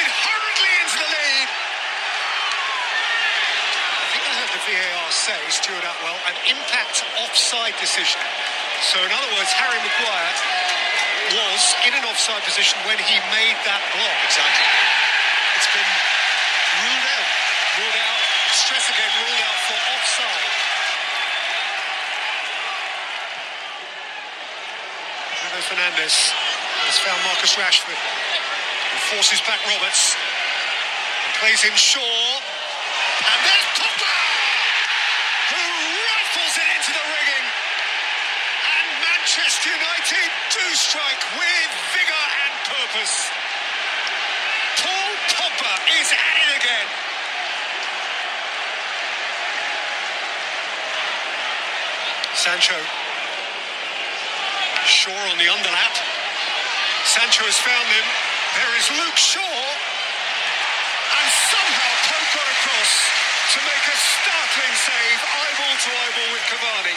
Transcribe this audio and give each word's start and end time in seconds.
United 0.03 0.19
hurriedly 0.19 0.73
into 0.83 0.99
the 0.99 1.11
lead. 1.15 1.49
I 4.03 4.07
think 4.11 4.25
I 4.27 4.35
heard 4.35 4.51
the 4.51 4.63
VAR 4.67 5.07
say, 5.15 5.39
Stuart 5.47 5.87
Atwell, 5.87 6.19
an 6.27 6.35
impact 6.51 7.07
offside 7.23 7.79
decision. 7.79 8.19
So, 8.83 8.99
in 8.99 9.15
other 9.15 9.31
words, 9.39 9.55
Harry 9.55 9.79
Maguire 9.79 10.35
was 11.39 11.63
in 11.87 11.95
an 11.95 12.03
offside 12.11 12.43
position 12.43 12.83
when 12.83 12.99
he 12.99 13.15
made 13.31 13.55
that 13.63 13.83
block. 13.95 14.19
Exactly. 14.27 14.67
It's 15.63 15.71
been 15.71 15.91
ruled 16.83 17.07
out. 17.07 17.31
Ruled 17.79 17.99
out, 18.03 18.21
stress 18.59 18.85
again, 18.91 19.13
ruled 19.23 19.43
out 19.47 19.59
for 19.71 19.79
offside. 19.87 20.51
Bruno 25.47 25.63
Fernandes 25.63 26.35
has 26.91 26.99
found 26.99 27.23
Marcus 27.23 27.55
Rashford. 27.55 28.03
Forces 29.13 29.45
back 29.45 29.61
Roberts. 29.69 30.17
And 30.17 31.35
plays 31.37 31.61
him 31.61 31.77
Shaw. 31.77 32.01
And 32.01 33.39
there's 33.45 33.69
Pogba! 33.77 34.17
Who 35.53 35.61
rifles 35.61 36.55
it 36.57 36.69
into 36.81 36.93
the 36.97 37.05
rigging. 37.13 37.47
And 38.73 38.87
Manchester 39.05 39.69
United 39.69 40.29
do 40.57 40.65
strike 40.81 41.21
with 41.37 41.71
vigour 41.93 42.27
and 42.41 42.53
purpose. 42.73 43.29
Paul 44.81 45.13
Pogba 45.29 45.75
is 46.01 46.09
at 46.09 46.37
it 46.49 46.51
again. 46.57 46.89
Sancho. 52.33 52.81
Shaw 54.89 55.21
on 55.29 55.37
the 55.37 55.53
underlap. 55.53 56.01
Sancho 57.05 57.45
has 57.45 57.61
found 57.61 57.89
him. 57.93 58.32
There 58.57 58.73
is 58.77 58.87
Luke 59.01 59.17
Shaw. 59.17 59.59
And 61.13 61.29
somehow 61.53 61.93
got 62.33 62.49
across 62.49 62.93
to 63.53 63.59
make 63.69 63.85
a 63.85 63.97
startling 63.97 64.75
save, 64.77 65.21
eyeball 65.21 65.77
to 65.85 65.91
eyeball 65.93 66.31
with 66.33 66.45
Cavani. 66.49 66.97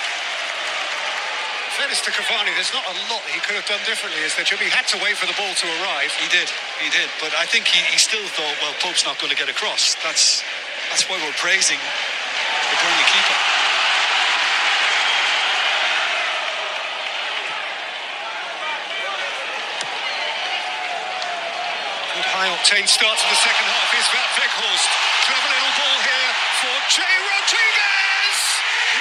Fairness 1.75 1.99
to 2.07 2.11
Cavani, 2.15 2.55
there's 2.55 2.71
not 2.71 2.87
a 2.87 2.95
lot 3.11 3.19
he 3.27 3.43
could 3.43 3.59
have 3.59 3.67
done 3.67 3.83
differently, 3.83 4.23
is 4.23 4.31
there, 4.39 4.47
Jim? 4.47 4.63
He 4.63 4.71
had 4.71 4.87
to 4.95 4.97
wait 5.03 5.19
for 5.19 5.27
the 5.27 5.35
ball 5.35 5.51
to 5.51 5.67
arrive. 5.83 6.15
He 6.15 6.31
did. 6.31 6.47
He 6.79 6.87
did. 6.87 7.11
But 7.19 7.35
I 7.35 7.43
think 7.43 7.67
he, 7.67 7.83
he 7.91 7.99
still 7.99 8.23
thought, 8.31 8.55
well, 8.63 8.71
Pope's 8.79 9.03
not 9.03 9.19
going 9.19 9.31
to 9.31 9.35
get 9.35 9.51
across. 9.51 9.99
That's 9.99 10.39
that's 10.87 11.03
why 11.09 11.19
we're 11.19 11.35
praising 11.35 11.79
the 11.79 12.77
Burnley 12.79 13.07
keeper. 13.11 13.54
High 22.35 22.51
octane 22.51 22.83
start 22.83 23.15
to 23.15 23.27
the 23.31 23.39
second 23.39 23.63
half. 23.63 23.87
Here's 23.95 24.11
Wout 24.11 24.27
Weghorst. 24.35 24.91
Clever 25.23 25.49
little 25.55 25.71
ball 25.79 25.99
here 26.03 26.31
for 26.59 26.75
Jay 26.91 27.15
Rodriguez. 27.31 28.39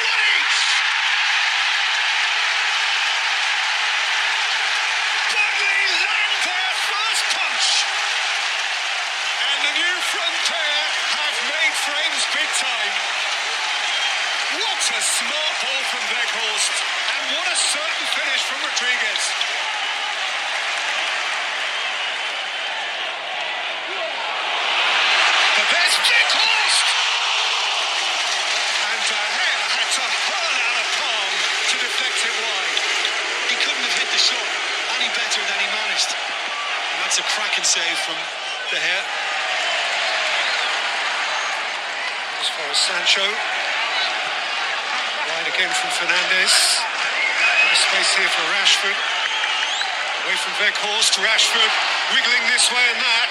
One 0.06 0.20
each. 0.38 0.58
Burnley 5.34 5.82
land 5.98 6.36
their 6.46 6.72
first 6.86 7.24
punch. 7.34 7.66
And 9.50 9.58
the 9.66 9.74
new 9.82 9.96
front 10.14 10.36
pair 10.46 10.78
have 11.18 11.36
made 11.50 11.74
frames 11.90 12.22
big 12.38 12.50
time. 12.62 12.94
What 14.62 14.78
a 14.94 15.02
smart 15.02 15.54
ball 15.58 15.82
from 15.90 16.06
Weghorst. 16.06 16.74
And 17.18 17.22
what 17.34 17.50
a 17.50 17.58
certain 17.58 18.06
finish 18.14 18.46
from 18.46 18.62
Rodriguez. 18.62 19.22
But 25.54 25.70
there's 25.70 25.96
Weghorst! 26.02 26.86
And 28.90 29.00
De 29.06 29.14
Gea 29.14 29.54
had 29.70 29.86
to 29.86 30.02
hurl 30.02 30.56
out 30.66 30.76
a 30.82 30.86
palm 30.98 31.32
to 31.70 31.74
deflect 31.78 32.18
it 32.26 32.34
wide. 32.42 32.74
He 33.54 33.56
couldn't 33.62 33.86
have 33.86 33.96
hit 34.02 34.10
the 34.10 34.18
shot 34.18 34.50
any 34.98 35.06
better 35.14 35.42
than 35.46 35.58
he 35.62 35.68
managed. 35.70 36.10
That's 37.14 37.30
a 37.30 37.38
cracking 37.38 37.62
save 37.62 37.98
from 38.10 38.18
De 38.74 38.78
Gea. 38.82 39.00
As 42.42 42.48
far 42.50 42.66
as 42.66 42.74
Sancho. 42.74 43.22
Wide 45.30 45.46
again 45.46 45.70
from 45.78 45.94
Fernandes. 45.94 46.54
Bit 47.70 47.78
space 47.86 48.10
here 48.18 48.26
for 48.34 48.42
Rashford. 48.58 48.98
Away 50.26 50.36
from 50.42 50.58
Weghorst, 50.58 51.14
Rashford 51.22 51.72
wiggling 52.18 52.42
this 52.50 52.66
way 52.74 52.82
and 52.82 52.98
that. 52.98 53.28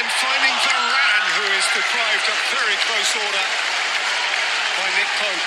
And 0.00 0.06
finding 0.24 0.56
Varane, 0.64 1.28
who 1.36 1.46
is 1.60 1.66
deprived 1.76 2.24
of 2.24 2.40
very 2.56 2.76
close 2.88 3.10
order 3.20 3.46
by 4.80 4.88
Nick 4.96 5.12
Pope. 5.20 5.44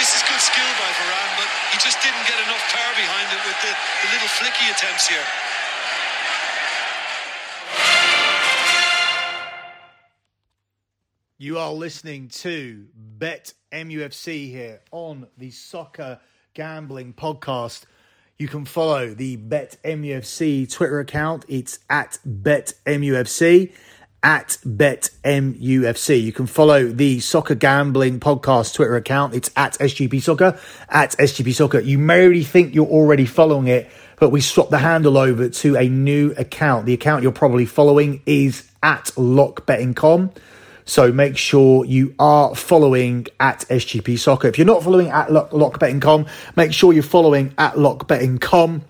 This 0.00 0.16
is 0.16 0.24
good 0.24 0.40
skill 0.40 0.72
by 0.80 0.88
Varane, 0.96 1.34
but 1.36 1.48
he 1.76 1.78
just 1.84 2.00
didn't 2.00 2.24
get 2.24 2.40
enough 2.40 2.64
power 2.72 2.92
behind 2.96 3.28
it 3.36 3.42
with 3.44 3.58
the, 3.60 3.72
the 3.76 4.08
little 4.16 4.32
flicky 4.40 4.72
attempts 4.72 5.04
here. 5.12 5.28
You 11.44 11.58
are 11.58 11.72
listening 11.72 12.28
to 12.28 12.86
Bet 12.96 13.52
MUFC 13.70 14.50
here 14.50 14.80
on 14.90 15.26
the 15.36 15.50
Soccer 15.50 16.18
Gambling 16.54 17.12
Podcast. 17.12 17.82
You 18.38 18.48
can 18.48 18.64
follow 18.64 19.12
the 19.12 19.36
Bet 19.36 19.76
MUFC 19.84 20.72
Twitter 20.72 21.00
account. 21.00 21.44
It's 21.46 21.80
at 21.90 22.18
Bet 22.24 22.72
MUFC. 22.86 23.74
At 24.22 24.56
Bet 24.64 25.10
MUFC. 25.22 26.22
You 26.22 26.32
can 26.32 26.46
follow 26.46 26.86
the 26.86 27.20
Soccer 27.20 27.56
Gambling 27.56 28.20
Podcast 28.20 28.72
Twitter 28.72 28.96
account. 28.96 29.34
It's 29.34 29.50
at 29.54 29.74
SGP 29.74 30.22
Soccer. 30.22 30.58
At 30.88 31.10
SGP 31.18 31.52
Soccer. 31.52 31.80
You 31.80 31.98
may 31.98 32.22
already 32.22 32.44
think 32.44 32.74
you're 32.74 32.86
already 32.86 33.26
following 33.26 33.66
it, 33.66 33.90
but 34.18 34.30
we 34.30 34.40
swapped 34.40 34.70
the 34.70 34.78
handle 34.78 35.18
over 35.18 35.50
to 35.50 35.76
a 35.76 35.90
new 35.90 36.32
account. 36.38 36.86
The 36.86 36.94
account 36.94 37.22
you're 37.22 37.32
probably 37.32 37.66
following 37.66 38.22
is 38.24 38.66
at 38.82 39.12
lockbetting.com. 39.16 40.32
So 40.84 41.12
make 41.12 41.36
sure 41.36 41.84
you 41.84 42.14
are 42.18 42.54
following 42.54 43.26
at 43.40 43.60
SGP 43.70 44.18
Soccer. 44.18 44.48
If 44.48 44.58
you're 44.58 44.66
not 44.66 44.82
following 44.82 45.10
at 45.10 45.32
lock, 45.32 45.50
lockbetting.com, 45.50 46.26
make 46.56 46.72
sure 46.72 46.92
you're 46.92 47.02
following 47.02 47.54
at 47.58 47.74
lockbetting.com 47.74 48.82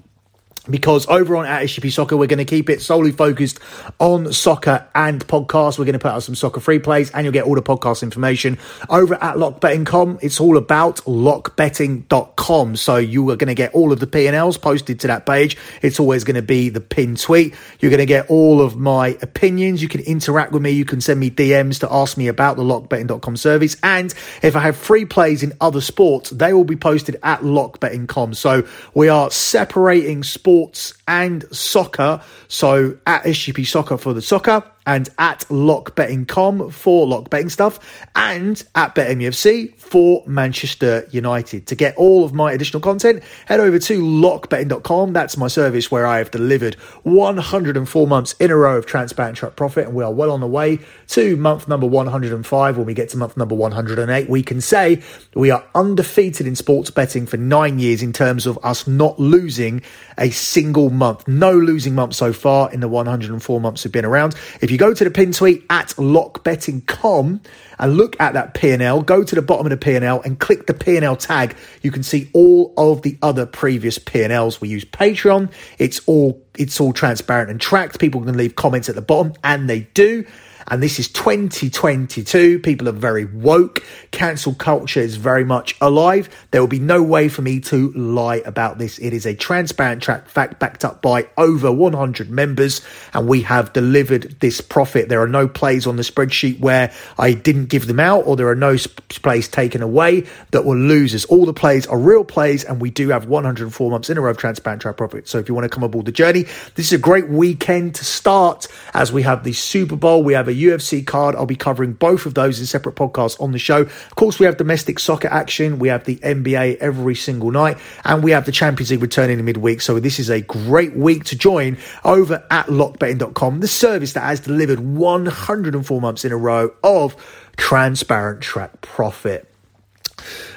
because 0.70 1.06
over 1.08 1.36
on 1.36 1.46
at 1.46 1.68
Soccer, 1.68 2.16
we're 2.16 2.26
going 2.26 2.38
to 2.38 2.44
keep 2.44 2.70
it 2.70 2.80
solely 2.80 3.12
focused 3.12 3.60
on 3.98 4.32
soccer 4.32 4.86
and 4.94 5.26
podcasts. 5.26 5.78
We're 5.78 5.84
going 5.84 5.94
to 5.94 5.98
put 5.98 6.12
out 6.12 6.22
some 6.22 6.34
soccer 6.34 6.60
free 6.60 6.78
plays 6.78 7.10
and 7.10 7.24
you'll 7.24 7.32
get 7.32 7.44
all 7.44 7.54
the 7.54 7.62
podcast 7.62 8.02
information 8.02 8.58
over 8.88 9.14
at 9.14 9.36
lockbetting.com. 9.36 10.20
It's 10.22 10.40
all 10.40 10.56
about 10.56 10.96
lockbetting.com. 10.98 12.76
So 12.76 12.96
you 12.96 13.28
are 13.30 13.36
going 13.36 13.48
to 13.48 13.54
get 13.54 13.74
all 13.74 13.92
of 13.92 14.00
the 14.00 14.06
P&Ls 14.06 14.56
posted 14.56 15.00
to 15.00 15.06
that 15.08 15.26
page. 15.26 15.56
It's 15.82 16.00
always 16.00 16.24
going 16.24 16.36
to 16.36 16.42
be 16.42 16.70
the 16.70 16.80
pin 16.80 17.16
tweet. 17.16 17.54
You're 17.80 17.90
going 17.90 17.98
to 17.98 18.06
get 18.06 18.30
all 18.30 18.62
of 18.62 18.76
my 18.76 19.18
opinions. 19.20 19.82
You 19.82 19.88
can 19.88 20.00
interact 20.00 20.52
with 20.52 20.62
me. 20.62 20.70
You 20.70 20.86
can 20.86 21.00
send 21.00 21.20
me 21.20 21.30
DMs 21.30 21.80
to 21.80 21.92
ask 21.92 22.16
me 22.16 22.28
about 22.28 22.56
the 22.56 22.62
lockbetting.com 22.62 23.36
service. 23.36 23.76
And 23.82 24.14
if 24.42 24.56
I 24.56 24.60
have 24.60 24.76
free 24.76 25.04
plays 25.04 25.42
in 25.42 25.52
other 25.60 25.82
sports, 25.82 26.30
they 26.30 26.54
will 26.54 26.64
be 26.64 26.76
posted 26.76 27.16
at 27.22 27.40
lockbetting.com. 27.40 28.34
So 28.34 28.66
we 28.94 29.10
are 29.10 29.30
separating 29.30 30.22
sports 30.22 30.53
sports 30.54 30.94
and 31.08 31.44
soccer. 31.50 32.22
So 32.46 32.96
at 33.08 33.24
SGP 33.24 33.66
Soccer 33.66 33.98
for 33.98 34.14
the 34.14 34.22
soccer 34.22 34.62
and 34.86 35.08
at 35.18 35.40
lockbetting.com 35.48 36.70
for 36.70 37.06
lock 37.06 37.30
betting 37.30 37.48
stuff 37.48 38.06
and 38.14 38.64
at 38.74 38.94
BetMUFC 38.94 39.74
for 39.76 40.22
Manchester 40.26 41.06
United. 41.10 41.66
To 41.68 41.74
get 41.74 41.96
all 41.96 42.24
of 42.24 42.34
my 42.34 42.52
additional 42.52 42.80
content, 42.80 43.22
head 43.46 43.60
over 43.60 43.78
to 43.78 44.02
lockbetting.com. 44.02 45.12
That's 45.12 45.36
my 45.36 45.48
service 45.48 45.90
where 45.90 46.06
I 46.06 46.18
have 46.18 46.30
delivered 46.30 46.74
104 47.04 48.06
months 48.06 48.34
in 48.40 48.50
a 48.50 48.56
row 48.56 48.76
of 48.76 48.86
transparent 48.86 49.36
track 49.36 49.56
profit 49.56 49.86
and 49.86 49.94
we 49.94 50.04
are 50.04 50.12
well 50.12 50.30
on 50.30 50.40
the 50.40 50.46
way 50.46 50.78
to 51.08 51.36
month 51.36 51.68
number 51.68 51.86
105. 51.86 52.76
When 52.76 52.86
we 52.86 52.94
get 52.94 53.08
to 53.10 53.16
month 53.16 53.36
number 53.36 53.54
108, 53.54 54.28
we 54.28 54.42
can 54.42 54.60
say 54.60 55.02
we 55.34 55.50
are 55.50 55.64
undefeated 55.74 56.46
in 56.46 56.56
sports 56.56 56.90
betting 56.90 57.26
for 57.26 57.36
nine 57.36 57.78
years 57.78 58.02
in 58.02 58.12
terms 58.12 58.46
of 58.46 58.58
us 58.62 58.86
not 58.86 59.18
losing 59.18 59.82
a 60.18 60.30
single 60.30 60.90
month. 60.90 61.26
No 61.26 61.52
losing 61.52 61.94
month 61.94 62.14
so 62.14 62.32
far 62.32 62.72
in 62.72 62.80
the 62.80 62.88
104 62.88 63.60
months 63.60 63.84
we've 63.84 63.92
been 63.92 64.04
around. 64.04 64.34
If 64.60 64.70
you 64.70 64.73
go 64.78 64.94
to 64.94 65.04
the 65.04 65.10
pin 65.10 65.32
tweet 65.32 65.64
at 65.70 65.88
lockbetting.com 65.88 67.40
and 67.78 67.96
look 67.96 68.18
at 68.20 68.34
that 68.34 68.54
P&L, 68.54 69.02
go 69.02 69.22
to 69.22 69.34
the 69.34 69.42
bottom 69.42 69.66
of 69.66 69.70
the 69.70 69.76
P&L 69.76 70.20
and 70.22 70.38
click 70.38 70.66
the 70.66 70.74
P&L 70.74 71.16
tag. 71.16 71.56
You 71.82 71.90
can 71.90 72.02
see 72.02 72.30
all 72.32 72.72
of 72.76 73.02
the 73.02 73.18
other 73.22 73.46
previous 73.46 73.98
P&Ls. 73.98 74.60
We 74.60 74.68
use 74.68 74.84
Patreon. 74.84 75.52
It's 75.78 76.00
all 76.06 76.40
it's 76.56 76.80
all 76.80 76.92
transparent 76.92 77.50
and 77.50 77.60
tracked. 77.60 77.98
People 77.98 78.22
can 78.22 78.36
leave 78.36 78.54
comments 78.54 78.88
at 78.88 78.94
the 78.94 79.02
bottom 79.02 79.32
and 79.42 79.68
they 79.68 79.80
do 79.94 80.24
and 80.68 80.82
this 80.82 80.98
is 80.98 81.08
2022. 81.08 82.58
People 82.60 82.88
are 82.88 82.92
very 82.92 83.24
woke. 83.24 83.82
Cancel 84.10 84.54
culture 84.54 85.00
is 85.00 85.16
very 85.16 85.44
much 85.44 85.76
alive. 85.80 86.28
There 86.50 86.60
will 86.60 86.68
be 86.68 86.78
no 86.78 87.02
way 87.02 87.28
for 87.28 87.42
me 87.42 87.60
to 87.60 87.92
lie 87.92 88.42
about 88.46 88.78
this. 88.78 88.98
It 88.98 89.12
is 89.12 89.26
a 89.26 89.34
transparent 89.34 90.02
track 90.02 90.28
fact 90.28 90.58
backed 90.58 90.84
up 90.84 91.02
by 91.02 91.28
over 91.36 91.70
100 91.70 92.30
members, 92.30 92.80
and 93.12 93.28
we 93.28 93.42
have 93.42 93.72
delivered 93.72 94.40
this 94.40 94.60
profit. 94.60 95.08
There 95.08 95.22
are 95.22 95.28
no 95.28 95.48
plays 95.48 95.86
on 95.86 95.96
the 95.96 96.02
spreadsheet 96.02 96.60
where 96.60 96.92
I 97.18 97.32
didn't 97.32 97.66
give 97.66 97.86
them 97.86 98.00
out, 98.00 98.26
or 98.26 98.36
there 98.36 98.48
are 98.48 98.54
no 98.54 98.76
plays 99.08 99.48
taken 99.48 99.82
away 99.82 100.26
that 100.52 100.64
were 100.64 100.76
losers. 100.76 101.24
All 101.26 101.46
the 101.46 101.52
plays 101.52 101.86
are 101.86 101.98
real 101.98 102.24
plays, 102.24 102.64
and 102.64 102.80
we 102.80 102.90
do 102.90 103.08
have 103.08 103.26
104 103.26 103.90
months 103.90 104.10
in 104.10 104.18
a 104.18 104.20
row 104.20 104.30
of 104.30 104.38
transparent 104.38 104.82
track 104.82 104.96
profit. 104.96 105.28
So 105.28 105.38
if 105.38 105.48
you 105.48 105.54
want 105.54 105.64
to 105.64 105.68
come 105.68 105.82
aboard 105.82 106.06
the 106.06 106.12
journey, 106.12 106.44
this 106.74 106.86
is 106.86 106.92
a 106.92 106.98
great 106.98 107.28
weekend 107.28 107.94
to 107.96 108.04
start 108.04 108.68
as 108.94 109.12
we 109.12 109.22
have 109.22 109.44
the 109.44 109.52
Super 109.52 109.96
Bowl. 109.96 110.22
We 110.22 110.32
have 110.34 110.48
a 110.48 110.53
UFC 110.54 111.06
card. 111.06 111.34
I'll 111.34 111.46
be 111.46 111.56
covering 111.56 111.92
both 111.92 112.26
of 112.26 112.34
those 112.34 112.60
in 112.60 112.66
separate 112.66 112.94
podcasts 112.94 113.40
on 113.40 113.52
the 113.52 113.58
show. 113.58 113.82
Of 113.82 114.14
course, 114.14 114.38
we 114.38 114.46
have 114.46 114.56
domestic 114.56 114.98
soccer 114.98 115.28
action. 115.28 115.78
We 115.78 115.88
have 115.88 116.04
the 116.04 116.16
NBA 116.16 116.76
every 116.76 117.14
single 117.14 117.50
night, 117.50 117.78
and 118.04 118.22
we 118.22 118.30
have 118.30 118.46
the 118.46 118.52
Champions 118.52 118.90
League 118.90 119.02
returning 119.02 119.38
in 119.38 119.44
midweek. 119.44 119.80
So 119.80 120.00
this 120.00 120.18
is 120.18 120.30
a 120.30 120.40
great 120.40 120.96
week 120.96 121.24
to 121.24 121.36
join 121.36 121.78
over 122.04 122.44
at 122.50 122.66
lockbetting.com, 122.66 123.60
the 123.60 123.68
service 123.68 124.12
that 124.14 124.22
has 124.22 124.40
delivered 124.40 124.80
104 124.80 126.00
months 126.00 126.24
in 126.24 126.32
a 126.32 126.36
row 126.36 126.72
of 126.82 127.16
transparent 127.56 128.40
track 128.40 128.80
profit. 128.80 129.50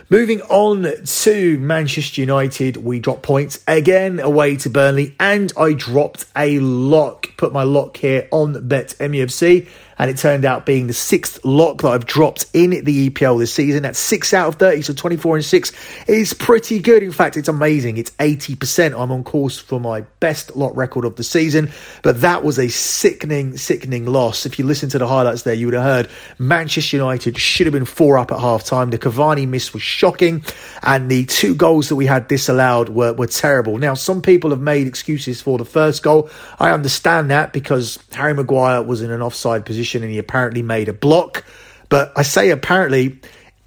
Moving 0.10 0.42
on 0.44 0.88
to 1.04 1.60
Manchester 1.60 2.22
United, 2.22 2.78
we 2.78 3.00
dropped 3.02 3.24
points 3.24 3.62
again 3.68 4.22
away 4.22 4.56
to 4.56 4.70
Burnley, 4.70 5.14
and 5.20 5.52
I 5.58 5.74
dropped 5.74 6.24
a 6.34 6.60
lock. 6.60 7.36
Put 7.36 7.52
my 7.52 7.64
lock 7.64 7.98
here 7.98 8.30
on 8.32 8.70
Bet 8.70 8.96
MUFC 9.00 9.68
and 10.00 10.10
it 10.10 10.18
turned 10.18 10.46
out 10.46 10.66
being 10.66 10.88
the 10.88 10.94
sixth 10.94 11.44
lock 11.44 11.82
that 11.82 11.90
I've 11.90 12.06
dropped 12.06 12.46
in 12.54 12.70
the 12.70 13.10
EPL 13.10 13.40
this 13.40 13.54
season. 13.54 13.84
That's 13.84 14.00
six 14.00 14.34
out 14.34 14.48
of 14.48 14.56
30, 14.56 14.84
so 14.84 14.94
24 14.94 15.38
and 15.38 15.46
six 15.46 15.72
is 16.08 16.34
pretty 16.34 16.80
good. 16.80 17.04
In 17.04 17.12
fact, 17.12 17.38
it's 17.38 17.48
amazing. 17.48 17.98
It's 17.98 18.12
80%. 18.12 19.00
I'm 19.00 19.12
on 19.12 19.24
course 19.24 19.58
for 19.58 19.80
my 19.80 20.02
best 20.20 20.56
lock 20.56 20.76
record 20.76 21.06
of 21.06 21.16
the 21.16 21.24
season, 21.24 21.72
but 22.04 22.22
that 22.22 22.44
was 22.44 22.60
a 22.60 22.70
sickening, 22.70 23.58
sickening 23.58 24.06
loss. 24.06 24.46
If 24.46 24.60
you 24.60 24.66
listen 24.66 24.90
to 24.90 25.00
the 25.00 25.08
highlights 25.08 25.44
there, 25.44 25.54
you 25.54 25.68
would 25.68 25.74
have 25.74 25.84
heard 25.84 26.10
Manchester 26.38 26.98
United 26.98 27.38
should 27.38 27.66
have 27.66 27.74
been 27.74 27.86
four 27.86 28.18
up 28.18 28.32
at 28.32 28.40
half 28.40 28.64
time. 28.64 28.92
The 28.92 29.00
Cavani 29.00 29.48
miss 29.48 29.74
was 29.74 29.84
shocking, 29.84 30.44
and 30.84 31.10
the 31.10 31.26
two 31.26 31.56
goals 31.56 31.90
that 31.90 31.96
we 31.96 32.06
had 32.06 32.28
disallowed 32.28 32.90
were, 32.90 33.14
were 33.14 33.28
terrible. 33.28 33.78
Now, 33.78 33.96
some 33.96 34.22
people 34.22 34.52
have 34.52 34.62
made 34.62 34.88
excuses 34.88 35.42
for 35.42 35.58
the 35.58 35.66
first 35.66 36.04
goal. 36.04 36.30
I 36.60 36.72
understand 36.72 37.32
that 37.32 37.54
because 37.54 38.00
Harry 38.12 38.34
Maguire 38.34 38.84
was 38.84 39.02
in 39.02 39.12
an 39.12 39.22
offside 39.22 39.66
position 39.66 39.87
position 39.88 40.04
and 40.04 40.12
he 40.12 40.20
apparently 40.20 40.62
made 40.62 40.90
a 40.90 40.94
block. 40.94 41.44
But 41.90 42.12
I 42.16 42.24
say 42.24 42.50
apparently, 42.50 43.20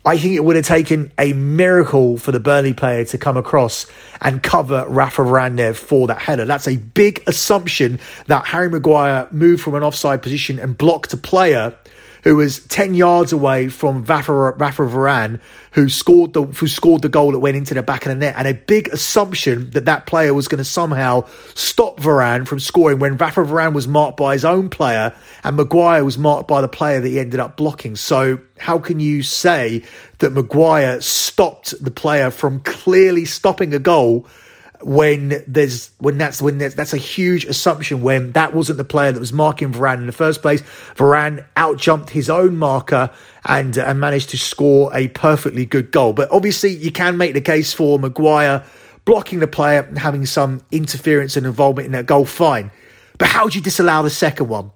I 0.04 0.18
think 0.18 0.34
it 0.34 0.44
would 0.44 0.56
have 0.56 0.66
taken 0.66 1.12
a 1.18 1.32
miracle 1.32 2.18
for 2.18 2.32
the 2.32 2.40
Burnley 2.40 2.74
player 2.74 3.04
to 3.06 3.18
come 3.18 3.36
across 3.36 3.86
and 4.20 4.42
cover 4.42 4.84
Rafa 4.88 5.22
Varane 5.22 5.74
for 5.74 6.06
that 6.06 6.18
header. 6.18 6.44
That's 6.44 6.68
a 6.68 6.76
big 6.76 7.22
assumption 7.26 7.98
that 8.26 8.46
Harry 8.46 8.70
Maguire 8.70 9.28
moved 9.30 9.62
from 9.62 9.74
an 9.74 9.82
offside 9.82 10.22
position 10.22 10.58
and 10.58 10.76
blocked 10.76 11.12
a 11.12 11.16
player 11.16 11.74
who 12.22 12.36
was 12.36 12.60
10 12.66 12.94
yards 12.94 13.32
away 13.32 13.68
from 13.68 14.04
Rafa, 14.04 14.32
Rafa 14.32 14.82
Varane, 14.82 15.40
who 15.72 15.88
scored 15.88 16.32
the 16.32 16.42
who 16.44 16.66
scored 16.66 17.02
the 17.02 17.08
goal 17.08 17.32
that 17.32 17.38
went 17.38 17.56
into 17.56 17.74
the 17.74 17.82
back 17.82 18.06
of 18.06 18.10
the 18.10 18.14
net, 18.16 18.34
and 18.36 18.48
a 18.48 18.54
big 18.54 18.88
assumption 18.88 19.70
that 19.70 19.84
that 19.84 20.06
player 20.06 20.34
was 20.34 20.48
going 20.48 20.58
to 20.58 20.64
somehow 20.64 21.26
stop 21.54 21.98
Varane 21.98 22.46
from 22.46 22.60
scoring 22.60 22.98
when 22.98 23.16
Rafa 23.16 23.42
Varane 23.42 23.72
was 23.72 23.86
marked 23.86 24.16
by 24.16 24.32
his 24.32 24.44
own 24.44 24.68
player 24.68 25.14
and 25.44 25.56
Maguire 25.56 26.04
was 26.04 26.18
marked 26.18 26.48
by 26.48 26.60
the 26.60 26.68
player 26.68 27.00
that 27.00 27.08
he 27.08 27.20
ended 27.20 27.40
up 27.40 27.56
blocking. 27.56 27.96
So 27.96 28.40
how 28.58 28.78
can 28.78 29.00
you 29.00 29.22
say 29.22 29.82
that 30.18 30.32
Maguire 30.32 31.00
stopped 31.00 31.74
the 31.82 31.90
player 31.90 32.30
from 32.30 32.60
clearly 32.60 33.24
stopping 33.24 33.72
a 33.74 33.78
goal? 33.78 34.26
When 34.82 35.44
there's 35.46 35.90
when 35.98 36.18
that's 36.18 36.40
when 36.40 36.58
there's, 36.58 36.74
that's 36.74 36.94
a 36.94 36.98
huge 36.98 37.44
assumption 37.44 38.02
when 38.02 38.32
that 38.32 38.54
wasn't 38.54 38.78
the 38.78 38.84
player 38.84 39.12
that 39.12 39.20
was 39.20 39.32
marking 39.32 39.72
Varane 39.72 39.98
in 39.98 40.06
the 40.06 40.12
first 40.12 40.42
place. 40.42 40.62
Varane 40.96 41.44
outjumped 41.56 42.10
his 42.10 42.30
own 42.30 42.56
marker 42.56 43.10
and 43.44 43.76
uh, 43.76 43.82
and 43.82 44.00
managed 44.00 44.30
to 44.30 44.38
score 44.38 44.90
a 44.94 45.08
perfectly 45.08 45.66
good 45.66 45.90
goal. 45.90 46.12
But 46.12 46.30
obviously, 46.30 46.74
you 46.74 46.90
can 46.90 47.16
make 47.16 47.34
the 47.34 47.40
case 47.40 47.72
for 47.72 47.98
Maguire 47.98 48.64
blocking 49.04 49.40
the 49.40 49.48
player 49.48 49.80
and 49.80 49.98
having 49.98 50.24
some 50.26 50.62
interference 50.70 51.36
and 51.36 51.46
involvement 51.46 51.86
in 51.86 51.92
that 51.92 52.06
goal. 52.06 52.24
Fine, 52.24 52.70
but 53.18 53.28
how 53.28 53.48
do 53.48 53.58
you 53.58 53.62
disallow 53.62 54.02
the 54.02 54.10
second 54.10 54.48
one? 54.48 54.70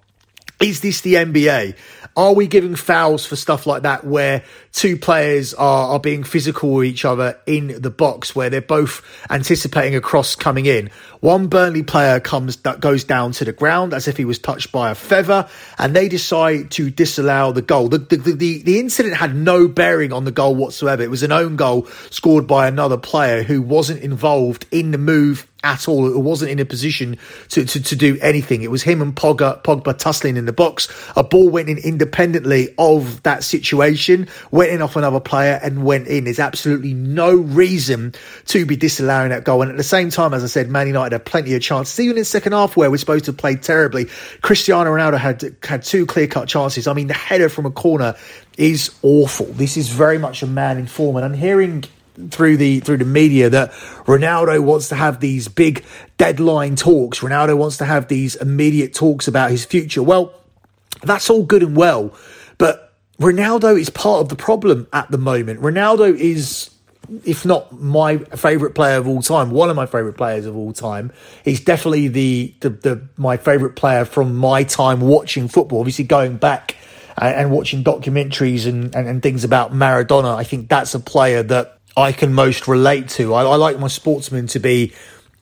Is 0.61 0.81
this 0.81 1.01
the 1.01 1.15
NBA? 1.15 1.75
Are 2.17 2.33
we 2.33 2.47
giving 2.47 2.75
fouls 2.75 3.25
for 3.25 3.35
stuff 3.35 3.67
like 3.67 3.81
that 3.81 4.05
where 4.05 4.43
two 4.71 4.97
players 4.97 5.53
are, 5.53 5.89
are 5.89 5.99
being 5.99 6.23
physical 6.23 6.71
with 6.71 6.85
each 6.85 7.03
other 7.03 7.37
in 7.45 7.81
the 7.81 7.89
box 7.89 8.33
where 8.33 8.49
they're 8.49 8.61
both 8.61 9.01
anticipating 9.29 9.95
a 9.95 10.01
cross 10.01 10.33
coming 10.33 10.65
in? 10.65 10.91
One 11.25 11.47
Burnley 11.47 11.81
player 11.81 12.19
comes 12.19 12.57
that 12.57 12.79
goes 12.79 13.03
down 13.03 13.31
to 13.31 13.45
the 13.45 13.51
ground 13.51 13.95
as 13.95 14.07
if 14.07 14.15
he 14.15 14.25
was 14.25 14.37
touched 14.37 14.71
by 14.71 14.91
a 14.91 14.95
feather 14.95 15.49
and 15.79 15.95
they 15.95 16.07
decide 16.07 16.69
to 16.73 16.91
disallow 16.91 17.51
the 17.51 17.63
goal. 17.63 17.89
The, 17.89 17.97
the, 17.97 18.17
the, 18.17 18.61
the 18.61 18.79
incident 18.79 19.15
had 19.15 19.35
no 19.35 19.67
bearing 19.67 20.13
on 20.13 20.25
the 20.25 20.31
goal 20.31 20.53
whatsoever. 20.53 21.01
It 21.01 21.09
was 21.09 21.23
an 21.23 21.31
own 21.31 21.55
goal 21.55 21.87
scored 22.11 22.45
by 22.45 22.67
another 22.67 22.97
player 22.97 23.41
who 23.41 23.63
wasn't 23.63 24.03
involved 24.03 24.67
in 24.69 24.91
the 24.91 24.99
move 24.99 25.47
at 25.65 25.87
all. 25.87 26.07
It 26.07 26.19
wasn't 26.19 26.51
in 26.51 26.59
a 26.59 26.65
position 26.65 27.17
to, 27.49 27.65
to, 27.65 27.81
to 27.81 27.95
do 27.95 28.17
anything. 28.21 28.61
It 28.61 28.69
was 28.69 28.83
him 28.83 29.01
and 29.01 29.15
Pogba, 29.15 29.63
Pogba 29.63 29.97
tussling 29.97 30.37
in 30.37 30.45
the 30.45 30.53
box. 30.53 30.87
A 31.15 31.23
ball 31.23 31.49
went 31.49 31.69
in 31.69 31.79
independently 31.79 32.73
of 32.77 33.23
that 33.23 33.43
situation, 33.43 34.27
went 34.51 34.71
in 34.71 34.81
off 34.83 34.95
another 34.95 35.19
player 35.19 35.59
and 35.61 35.83
went 35.83 36.07
in. 36.07 36.25
There's 36.25 36.39
absolutely 36.39 36.93
no 36.93 37.35
reason 37.35 38.13
to 38.45 38.65
be 38.65 38.75
disallowing 38.75 39.29
that 39.29 39.43
goal. 39.43 39.63
And 39.63 39.71
at 39.71 39.77
the 39.77 39.83
same 39.83 40.11
time, 40.11 40.35
as 40.35 40.43
I 40.43 40.47
said, 40.47 40.69
Man 40.69 40.85
United 40.85 41.14
had 41.15 41.25
plenty 41.25 41.55
of 41.55 41.61
chances. 41.61 41.99
Even 41.99 42.17
in 42.17 42.21
the 42.21 42.25
second 42.25 42.53
half 42.53 42.77
where 42.77 42.91
we're 42.91 42.97
supposed 42.97 43.25
to 43.25 43.33
play 43.33 43.55
terribly, 43.55 44.05
Cristiano 44.41 44.91
Ronaldo 44.91 45.17
had, 45.17 45.55
had 45.63 45.83
two 45.83 46.05
clear 46.05 46.27
cut 46.27 46.47
chances. 46.47 46.87
I 46.87 46.93
mean, 46.93 47.07
the 47.07 47.13
header 47.13 47.49
from 47.49 47.65
a 47.65 47.71
corner 47.71 48.15
is 48.57 48.93
awful. 49.01 49.47
This 49.47 49.77
is 49.77 49.89
very 49.89 50.17
much 50.17 50.43
a 50.43 50.47
man 50.47 50.77
in 50.77 50.87
form. 50.87 51.15
And 51.15 51.25
I'm 51.25 51.33
hearing 51.33 51.83
through 52.31 52.57
the 52.57 52.79
through 52.79 52.97
the 52.97 53.05
media 53.05 53.49
that 53.49 53.71
Ronaldo 54.05 54.63
wants 54.63 54.89
to 54.89 54.95
have 54.95 55.19
these 55.19 55.47
big 55.47 55.83
deadline 56.17 56.75
talks. 56.75 57.19
Ronaldo 57.19 57.57
wants 57.57 57.77
to 57.77 57.85
have 57.85 58.07
these 58.07 58.35
immediate 58.35 58.93
talks 58.93 59.27
about 59.27 59.51
his 59.51 59.65
future. 59.65 60.01
Well, 60.01 60.33
that's 61.03 61.29
all 61.29 61.43
good 61.43 61.63
and 61.63 61.75
well, 61.75 62.15
but 62.57 62.93
Ronaldo 63.19 63.79
is 63.79 63.89
part 63.89 64.21
of 64.21 64.29
the 64.29 64.35
problem 64.35 64.87
at 64.93 65.09
the 65.11 65.17
moment. 65.17 65.61
Ronaldo 65.61 66.15
is 66.15 66.69
if 67.23 67.45
not 67.45 67.71
my 67.71 68.17
favorite 68.17 68.75
player 68.75 68.97
of 68.97 69.07
all 69.07 69.21
time, 69.21 69.51
one 69.51 69.69
of 69.69 69.75
my 69.75 69.85
favorite 69.85 70.13
players 70.13 70.45
of 70.45 70.55
all 70.55 70.73
time. 70.73 71.11
He's 71.43 71.61
definitely 71.61 72.07
the, 72.07 72.53
the, 72.61 72.69
the 72.69 73.07
my 73.17 73.37
favorite 73.37 73.75
player 73.75 74.05
from 74.05 74.35
my 74.35 74.63
time 74.63 75.01
watching 75.01 75.47
football. 75.47 75.79
Obviously, 75.79 76.05
going 76.05 76.37
back 76.37 76.75
and, 77.17 77.35
and 77.35 77.51
watching 77.51 77.83
documentaries 77.83 78.67
and, 78.67 78.95
and, 78.95 79.07
and, 79.07 79.23
things 79.23 79.43
about 79.43 79.71
Maradona, 79.71 80.35
I 80.35 80.43
think 80.43 80.69
that's 80.69 80.93
a 80.93 80.99
player 80.99 81.43
that 81.43 81.79
I 81.95 82.11
can 82.11 82.33
most 82.33 82.67
relate 82.67 83.09
to. 83.09 83.33
I, 83.33 83.43
I 83.43 83.55
like 83.55 83.79
my 83.79 83.87
sportsmen 83.87 84.47
to 84.47 84.59
be 84.59 84.93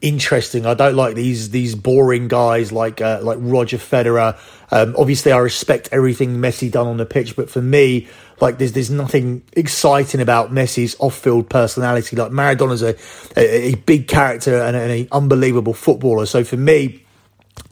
interesting. 0.02 0.66
I 0.66 0.74
don't 0.74 0.96
like 0.96 1.16
these 1.16 1.50
these 1.50 1.74
boring 1.74 2.28
guys 2.28 2.72
like 2.72 3.02
uh, 3.02 3.20
like 3.24 3.38
Roger 3.42 3.78
Federer. 3.78 4.38
Um, 4.70 4.96
obviously, 4.98 5.32
I 5.32 5.38
respect 5.40 5.90
everything 5.92 6.38
Messi 6.38 6.70
done 6.70 6.88
on 6.88 6.98
the 6.98 7.06
pitch, 7.06 7.36
but 7.36 7.50
for 7.50 7.62
me, 7.62 8.08
like 8.44 8.58
there's 8.58 8.74
there's 8.74 8.92
nothing 8.92 9.42
exciting 9.54 10.20
about 10.20 10.52
Messi's 10.52 10.98
off-field 11.00 11.50
personality. 11.50 12.18
Like 12.18 12.32
Maradona's 12.32 12.84
a 12.84 12.96
a, 13.38 13.72
a 13.72 13.76
big 13.76 14.08
character 14.08 14.62
and 14.62 14.76
an 14.76 15.08
unbelievable 15.12 15.74
footballer. 15.74 16.26
So 16.26 16.44
for 16.44 16.58
me, 16.58 17.03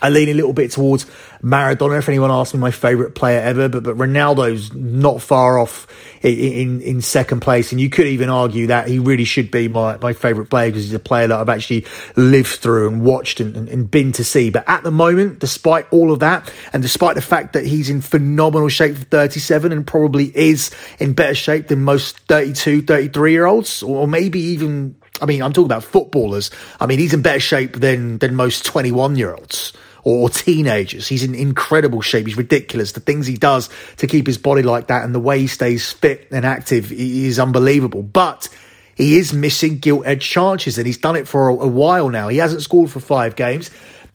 I 0.01 0.09
lean 0.09 0.29
a 0.29 0.33
little 0.33 0.53
bit 0.53 0.71
towards 0.71 1.05
Maradona. 1.43 2.00
If 2.00 2.09
anyone 2.09 2.31
asks 2.31 2.53
me 2.53 2.59
my 2.59 2.71
favourite 2.71 3.13
player 3.13 3.39
ever, 3.39 3.69
but 3.69 3.83
but 3.83 3.97
Ronaldo's 3.97 4.73
not 4.73 5.21
far 5.21 5.59
off 5.59 5.88
in, 6.21 6.38
in, 6.38 6.81
in 6.81 7.01
second 7.01 7.41
place, 7.41 7.71
and 7.71 7.79
you 7.79 7.89
could 7.89 8.07
even 8.07 8.29
argue 8.29 8.67
that 8.67 8.88
he 8.88 8.97
really 8.97 9.25
should 9.25 9.51
be 9.51 9.67
my 9.67 9.97
my 9.97 10.13
favourite 10.13 10.50
player 10.50 10.69
because 10.69 10.85
he's 10.85 10.93
a 10.93 11.00
player 11.00 11.27
that 11.27 11.39
I've 11.39 11.50
actually 11.50 11.85
lived 12.15 12.47
through 12.47 12.88
and 12.88 13.01
watched 13.03 13.39
and, 13.39 13.55
and, 13.55 13.69
and 13.69 13.91
been 13.91 14.11
to 14.13 14.23
see. 14.23 14.50
But 14.50 14.67
at 14.67 14.83
the 14.83 14.91
moment, 14.91 15.39
despite 15.39 15.85
all 15.91 16.11
of 16.11 16.19
that, 16.19 16.51
and 16.73 16.81
despite 16.81 17.15
the 17.15 17.21
fact 17.21 17.53
that 17.53 17.65
he's 17.65 17.89
in 17.89 18.01
phenomenal 18.01 18.69
shape 18.69 18.97
for 18.97 19.05
37 19.05 19.71
and 19.71 19.85
probably 19.85 20.35
is 20.35 20.71
in 21.00 21.13
better 21.13 21.35
shape 21.35 21.67
than 21.67 21.83
most 21.83 22.19
32, 22.21 22.83
33 22.83 23.31
year 23.31 23.45
olds, 23.45 23.83
or 23.83 24.07
maybe 24.07 24.39
even 24.39 24.95
I 25.22 25.25
mean, 25.25 25.42
I'm 25.42 25.54
talking 25.54 25.68
about 25.68 25.84
footballers. 25.84 26.51
I 26.80 26.86
mean, 26.88 27.00
he's 27.00 27.13
in 27.13 27.22
better 27.22 27.40
shape 27.40 27.74
than 27.74 28.18
than 28.18 28.36
most 28.36 28.66
21 28.66 29.16
year 29.16 29.34
olds 29.34 29.74
or 30.04 30.30
teenagers. 30.30 31.08
He's 31.08 31.24
in 31.24 31.36
incredible 31.36 32.01
shape. 32.01 32.25
He's 32.25 32.38
ridiculous. 32.38 32.94
The 32.94 33.00
things 33.00 33.28
he 33.28 33.38
does 33.38 33.70
to 33.98 34.08
keep 34.08 34.28
his 34.28 34.38
body 34.38 34.63
like 34.63 34.88
that 34.88 35.04
and 35.04 35.13
the 35.13 35.20
way 35.20 35.40
he 35.40 35.48
stays 35.48 35.92
fit 35.92 36.28
and 36.32 36.46
active 36.46 36.92
is 36.92 37.40
unbelievable. 37.40 38.01
But 38.01 38.50
he 38.96 39.18
is 39.18 39.34
missing 39.34 39.78
gilt 39.78 40.06
edged 40.06 40.30
charges 40.30 40.78
and 40.78 40.88
he's 40.88 40.98
done 40.98 41.16
it 41.16 41.28
for 41.28 41.50
a, 41.50 41.54
a 41.54 41.68
while 41.68 42.10
now. 42.10 42.30
He 42.30 42.38
hasn't 42.38 42.63
scored 42.63 42.92
for 42.92 43.00
five 43.00 43.36
games 43.36 43.70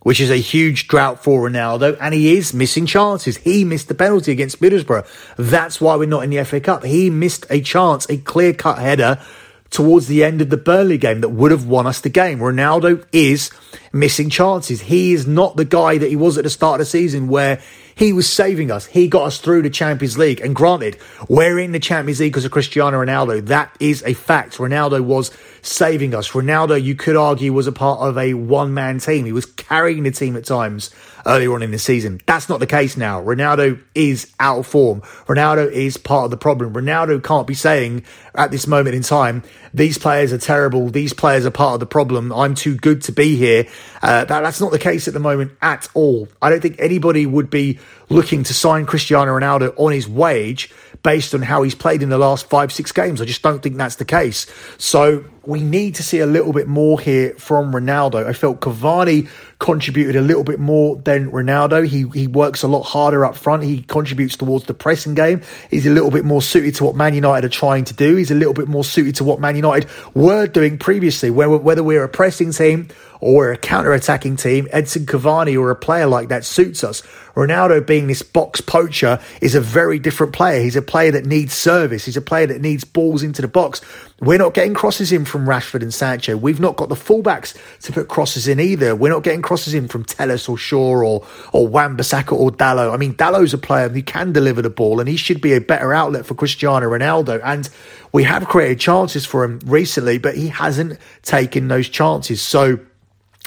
which 0.07 0.21
is 0.21 0.31
a 0.31 0.37
huge 0.37 0.87
drought 0.87 1.25
for 1.25 1.51
Ronaldo, 1.51 1.99
and 2.01 2.15
he 2.15 2.37
is 2.37 2.55
missing 2.55 2.87
chances. 2.87 3.39
He 3.39 3.65
missed 3.65 3.89
the 3.89 3.95
penalty 3.97 4.31
against 4.31 4.61
Middlesbrough. 4.61 5.05
That's 5.35 5.81
why 5.81 5.97
we're 5.97 6.07
not 6.07 6.23
in 6.23 6.31
the 6.31 6.45
FA 6.45 6.61
Cup. 6.61 6.85
He 6.85 7.11
missed 7.11 7.45
a 7.51 7.61
chance, 7.61 8.09
a 8.09 8.17
clear 8.17 8.53
cut 8.53 8.79
header 8.79 9.19
towards 9.77 10.07
the 10.07 10.25
end 10.25 10.41
of 10.41 10.49
the 10.49 10.57
Burnley 10.57 10.97
game 10.97 11.21
that 11.21 11.29
would 11.29 11.51
have 11.51 11.67
won 11.67 11.87
us 11.87 12.01
the 12.01 12.09
game. 12.09 12.39
Ronaldo 12.39 13.05
is 13.13 13.51
missing 13.93 14.31
chances. 14.31 14.81
He 14.81 15.13
is 15.13 15.27
not 15.27 15.57
the 15.57 15.67
guy 15.67 15.99
that 15.99 16.09
he 16.09 16.17
was 16.17 16.39
at 16.39 16.45
the 16.45 16.51
start 16.51 16.81
of 16.81 16.87
the 16.87 16.91
season 16.91 17.29
where 17.29 17.61
he 17.95 18.13
was 18.15 18.27
saving 18.27 18.71
us. 18.71 18.87
He 18.87 19.07
got 19.07 19.25
us 19.25 19.39
through 19.39 19.63
the 19.63 19.71
Champions 19.71 20.17
League. 20.17 20.41
And 20.41 20.55
granted, 20.55 20.99
we're 21.29 21.59
in 21.59 21.73
the 21.73 21.79
Champions 21.79 22.21
League 22.21 22.33
because 22.33 22.47
of 22.47 22.53
Cristiano 22.53 23.05
Ronaldo. 23.05 23.47
That 23.47 23.75
is 23.79 24.03
a 24.05 24.15
fact. 24.15 24.57
Ronaldo 24.57 25.03
was 25.03 25.31
saving 25.61 26.15
us. 26.15 26.31
Ronaldo, 26.31 26.83
you 26.83 26.95
could 26.95 27.17
argue, 27.17 27.53
was 27.53 27.67
a 27.67 27.73
part 27.73 28.01
of 28.01 28.17
a 28.17 28.33
one 28.33 28.73
man 28.73 28.99
team. 28.99 29.27
He 29.27 29.33
was 29.33 29.47
carrying 29.47 30.05
the 30.05 30.11
team 30.11 30.37
at 30.37 30.45
times 30.45 30.91
earlier 31.27 31.53
on 31.55 31.63
in 31.63 31.71
the 31.71 31.79
season. 31.79 32.21
That's 32.27 32.49
not 32.49 32.61
the 32.61 32.67
case 32.67 32.97
now. 32.97 33.23
Ronaldo 33.23 33.83
is 33.95 34.33
out 34.39 34.61
of 34.61 34.67
form. 34.67 35.01
Ronaldo 35.27 35.71
is 35.71 35.97
part 35.97 36.27
of 36.27 36.31
the 36.31 36.37
problem. 36.37 36.73
Ronaldo 36.73 37.23
can't 37.23 37.47
be 37.47 37.55
saying 37.55 38.05
at 38.35 38.51
this 38.51 38.67
moment 38.67 38.95
in 38.95 39.03
time, 39.03 39.43
these 39.77 39.99
players 39.99 40.33
are 40.33 40.39
terrible. 40.39 40.89
These 40.89 41.13
players 41.13 41.45
are 41.45 41.51
part 41.51 41.75
of 41.75 41.81
the 41.81 41.87
problem. 41.87 42.33
I'm 42.33 42.55
too 42.55 42.75
good 42.75 43.03
to 43.03 43.13
be 43.13 43.37
here. 43.37 43.67
Uh, 44.03 44.25
that, 44.25 44.41
that's 44.41 44.59
not 44.59 44.73
the 44.73 44.79
case 44.79 45.07
at 45.07 45.13
the 45.13 45.21
moment 45.21 45.53
at 45.61 45.87
all. 45.93 46.29
I 46.41 46.49
don't 46.49 46.63
think 46.63 46.77
anybody 46.79 47.27
would 47.27 47.51
be 47.51 47.79
looking 48.09 48.43
to 48.45 48.55
sign 48.55 48.87
Cristiano 48.87 49.39
Ronaldo 49.39 49.75
on 49.77 49.93
his 49.93 50.09
wage 50.09 50.73
based 51.07 51.37
on 51.37 51.41
how 51.41 51.63
he's 51.63 51.77
played 51.77 52.03
in 52.03 52.09
the 52.09 52.19
last 52.19 52.51
five, 52.51 52.73
six 52.73 52.91
games. 52.91 53.21
I 53.21 53.27
just 53.27 53.41
don't 53.41 53.63
think 53.63 53.77
that's 53.77 53.95
the 53.95 54.05
case. 54.05 54.45
So 54.77 55.25
we 55.45 55.61
need 55.61 55.95
to 55.95 56.03
see 56.03 56.19
a 56.19 56.27
little 56.27 56.53
bit 56.53 56.67
more 56.67 56.99
here 56.99 57.33
from 57.39 57.73
Ronaldo. 57.73 58.27
I 58.27 58.33
felt 58.33 58.61
Cavani 58.61 59.29
contributed 59.61 60.17
a 60.17 60.21
little 60.21 60.43
bit 60.43 60.59
more 60.59 60.97
than 60.97 61.31
Ronaldo. 61.31 61.87
He 61.87 62.09
he 62.09 62.27
works 62.27 62.65
a 62.65 62.67
lot 62.67 62.83
harder 62.83 63.25
up 63.25 63.37
front. 63.37 63.63
He 63.63 63.83
contributes 63.83 64.37
towards 64.37 64.65
the 64.65 64.75
pressing 64.75 65.15
game. 65.15 65.43
He's 65.71 65.87
a 65.87 65.91
little 65.91 66.11
bit 66.11 66.25
more 66.25 66.43
suited 66.43 66.75
to 66.75 66.85
what 66.85 66.97
Man 66.97 67.15
United 67.15 67.47
are 67.47 67.51
trying 67.51 67.85
to 67.85 67.95
do. 67.95 68.17
He's 68.17 68.33
a 68.33 68.35
little 68.35 68.55
bit 68.55 68.67
more 68.67 68.83
suited 68.83 69.15
to 69.17 69.25
what 69.25 69.39
Man 69.39 69.55
United 69.55 69.89
were 70.13 70.49
doing 70.49 70.77
previously, 70.77 71.31
where 71.31 71.49
whether 71.49 71.85
we're 71.85 72.03
a 72.03 72.09
pressing 72.09 72.51
team 72.51 72.89
or 73.21 73.53
a 73.53 73.57
counter-attacking 73.57 74.37
team, 74.37 74.67
Edinson 74.73 75.07
Cavani 75.07 75.59
or 75.59 75.71
a 75.71 75.77
player 75.77 76.07
like 76.07 76.29
that 76.29 76.45
suits 76.45 76.85
us. 76.85 77.03
Ronaldo 77.35 77.87
being 77.87 78.07
this 78.07 78.23
box 78.23 78.63
poacher 78.63 79.21
is 79.43 79.55
a 79.55 79.61
very 79.61 79.99
different 79.99 80.33
player. 80.33 80.63
He's 80.63 80.77
a 80.77 80.81
player 80.81 81.11
that 81.11 81.27
needs 81.27 81.53
service. 81.53 82.07
He's 82.07 82.17
a 82.17 82.23
player 82.23 82.47
that 82.47 82.63
needs 82.63 82.85
balls 82.85 83.23
into 83.23 83.43
the 83.43 83.49
box. 83.49 83.83
We're 84.21 84.39
not 84.39 84.55
getting 84.55 84.73
crosses 84.73 85.13
in 85.13 85.27
from 85.27 85.45
Rashford 85.47 85.83
and 85.83 85.93
Sancho. 85.93 86.39
We've 86.39 86.61
not 86.61 86.77
got 86.77 86.89
the 86.89 86.95
fullbacks 86.95 87.55
to 87.83 87.93
put 87.93 88.09
crosses 88.09 88.49
in 88.49 88.59
either. 88.59 88.97
We're 88.97 89.13
not 89.13 89.23
getting 89.23 89.43
crosses 89.43 89.75
in 89.75 89.87
from 89.87 90.05
Telles 90.05 90.49
or 90.49 90.57
Shaw 90.57 91.03
or 91.03 91.27
or 91.53 91.69
Wan-Bissaka 91.69 92.33
or 92.33 92.51
Dalot. 92.51 92.93
I 92.93 92.97
mean, 92.97 93.15
Dalot's 93.15 93.53
a 93.53 93.59
player 93.59 93.91
who 93.91 94.03
can 94.03 94.33
deliver 94.33 94.63
the 94.63 94.71
ball, 94.71 94.99
and 95.01 95.09
he 95.09 95.19
should 95.19 95.43
be 95.43 95.53
a 95.53 95.61
better 95.61 95.93
outlet 95.93 96.25
for 96.25 96.35
Cristiano 96.35 96.89
Ronaldo. 96.89 97.41
And 97.45 97.69
we 98.13 98.23
have 98.23 98.49
created 98.49 98.81
chances 98.81 99.27
for 99.27 99.45
him 99.45 99.61
recently, 99.67 100.17
but 100.17 100.37
he 100.37 100.49
hasn't 100.49 100.99
taken 101.21 101.69
those 101.69 101.91
chances. 101.91 102.41
So 102.41 102.81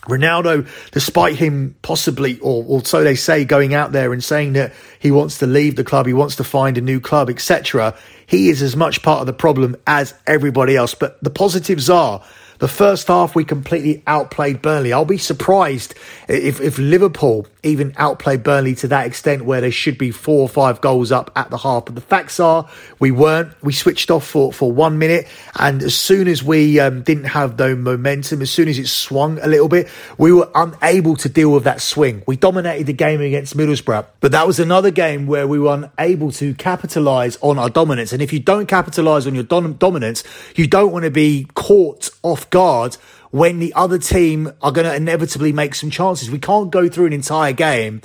Ronaldo, 0.08 0.68
despite 0.92 1.36
him 1.36 1.76
possibly, 1.82 2.40
or, 2.40 2.64
or, 2.68 2.86
so 2.86 3.04
they 3.04 3.16
say, 3.16 3.44
going 3.46 3.74
out 3.74 3.92
there 3.92 4.14
and 4.14 4.24
saying 4.24 4.54
that 4.54 4.74
he 5.00 5.12
wants 5.12 5.40
to 5.40 5.48
leave 5.48 5.76
the 5.76 5.84
club, 5.84 6.08
he 6.08 6.14
wants 6.14 6.38
to 6.38 6.44
find 6.44 6.78
a 6.78 6.82
new 6.82 7.00
club, 7.00 7.30
etc., 7.30 7.96
he 8.26 8.50
is 8.50 8.62
as 8.62 8.76
much 8.76 9.02
part 9.02 9.22
of 9.22 9.28
the 9.28 9.34
problem 9.34 9.76
as 9.88 10.14
everybody 10.28 10.76
else. 10.76 10.94
But 10.94 11.22
the 11.24 11.32
positives 11.32 11.90
are 11.90 12.24
the 12.60 12.68
first 12.68 13.08
half, 13.08 13.36
we 13.36 13.46
completely 13.46 14.04
outplayed 14.06 14.62
Burnley. 14.62 14.92
I'll 14.92 15.06
be 15.06 15.18
surprised 15.18 15.96
if, 16.28 16.60
if 16.60 16.78
Liverpool 16.78 17.48
even 17.64 17.94
outplayed 17.98 18.44
Burnley 18.44 18.76
to 18.76 18.88
that 18.90 19.06
extent 19.08 19.44
where 19.44 19.62
they 19.62 19.70
should 19.70 19.98
be 19.98 20.12
four 20.12 20.42
or 20.42 20.50
five 20.50 20.82
goals 20.82 21.12
up 21.12 21.32
at 21.36 21.50
the 21.50 21.58
half. 21.58 21.86
But 21.86 21.96
the 21.96 22.02
facts 22.02 22.40
are 22.40 22.70
we 23.00 23.12
weren't. 23.12 23.52
We 23.64 23.74
switched 23.74 24.12
off 24.12 24.28
for, 24.28 24.52
for 24.52 24.72
one 24.72 24.98
minute. 24.98 25.28
And 25.58 25.82
as 25.82 25.96
soon 25.96 26.28
as 26.28 26.44
we 26.44 26.80
um, 26.80 27.02
didn't 27.02 27.26
have 27.26 27.58
the 27.58 27.76
momentum, 27.76 28.42
as 28.42 28.52
soon 28.52 28.68
as 28.68 28.78
it 28.78 28.88
swung 28.88 29.40
a 29.40 29.48
little 29.48 29.70
bit, 29.70 29.90
we 30.18 30.32
were 30.32 30.50
unable 30.54 31.16
to 31.18 31.30
deal 31.30 31.52
with 31.52 31.64
that 31.64 31.82
swing. 31.82 32.24
We 32.28 32.36
dominated 32.36 32.88
the 32.88 32.94
game 32.94 33.22
against 33.22 33.56
Middlesbrough. 33.56 34.06
But 34.20 34.34
that 34.34 34.46
was 34.46 34.60
another 34.60 34.92
game 34.92 35.28
where 35.28 35.48
we 35.48 35.60
were 35.60 35.90
unable 35.98 36.32
to 36.34 36.54
capitalise 36.56 37.38
on 37.42 37.58
our 37.58 37.70
dominance. 37.70 38.12
And 38.12 38.22
if 38.22 38.34
you 38.34 38.40
don't 38.40 38.68
capitalise 38.68 39.28
on 39.28 39.36
your 39.36 39.44
dom- 39.44 39.74
dominance, 39.74 40.24
you 40.56 40.68
don't 40.68 40.92
want 40.92 41.06
to 41.06 41.12
be 41.12 41.48
caught 41.56 42.10
off 42.22 42.49
guard 42.50 42.96
when 43.32 43.60
the 43.60 43.74
other 43.74 43.98
team 43.98 44.52
are 44.62 44.72
going 44.72 44.88
to 44.88 44.96
inevitably 44.96 45.54
make 45.54 45.76
some 45.76 45.90
chances. 45.90 46.32
We 46.32 46.40
can't 46.40 46.72
go 46.72 46.90
through 46.90 47.08
an 47.08 47.14
entire 47.14 47.54
game 47.54 48.02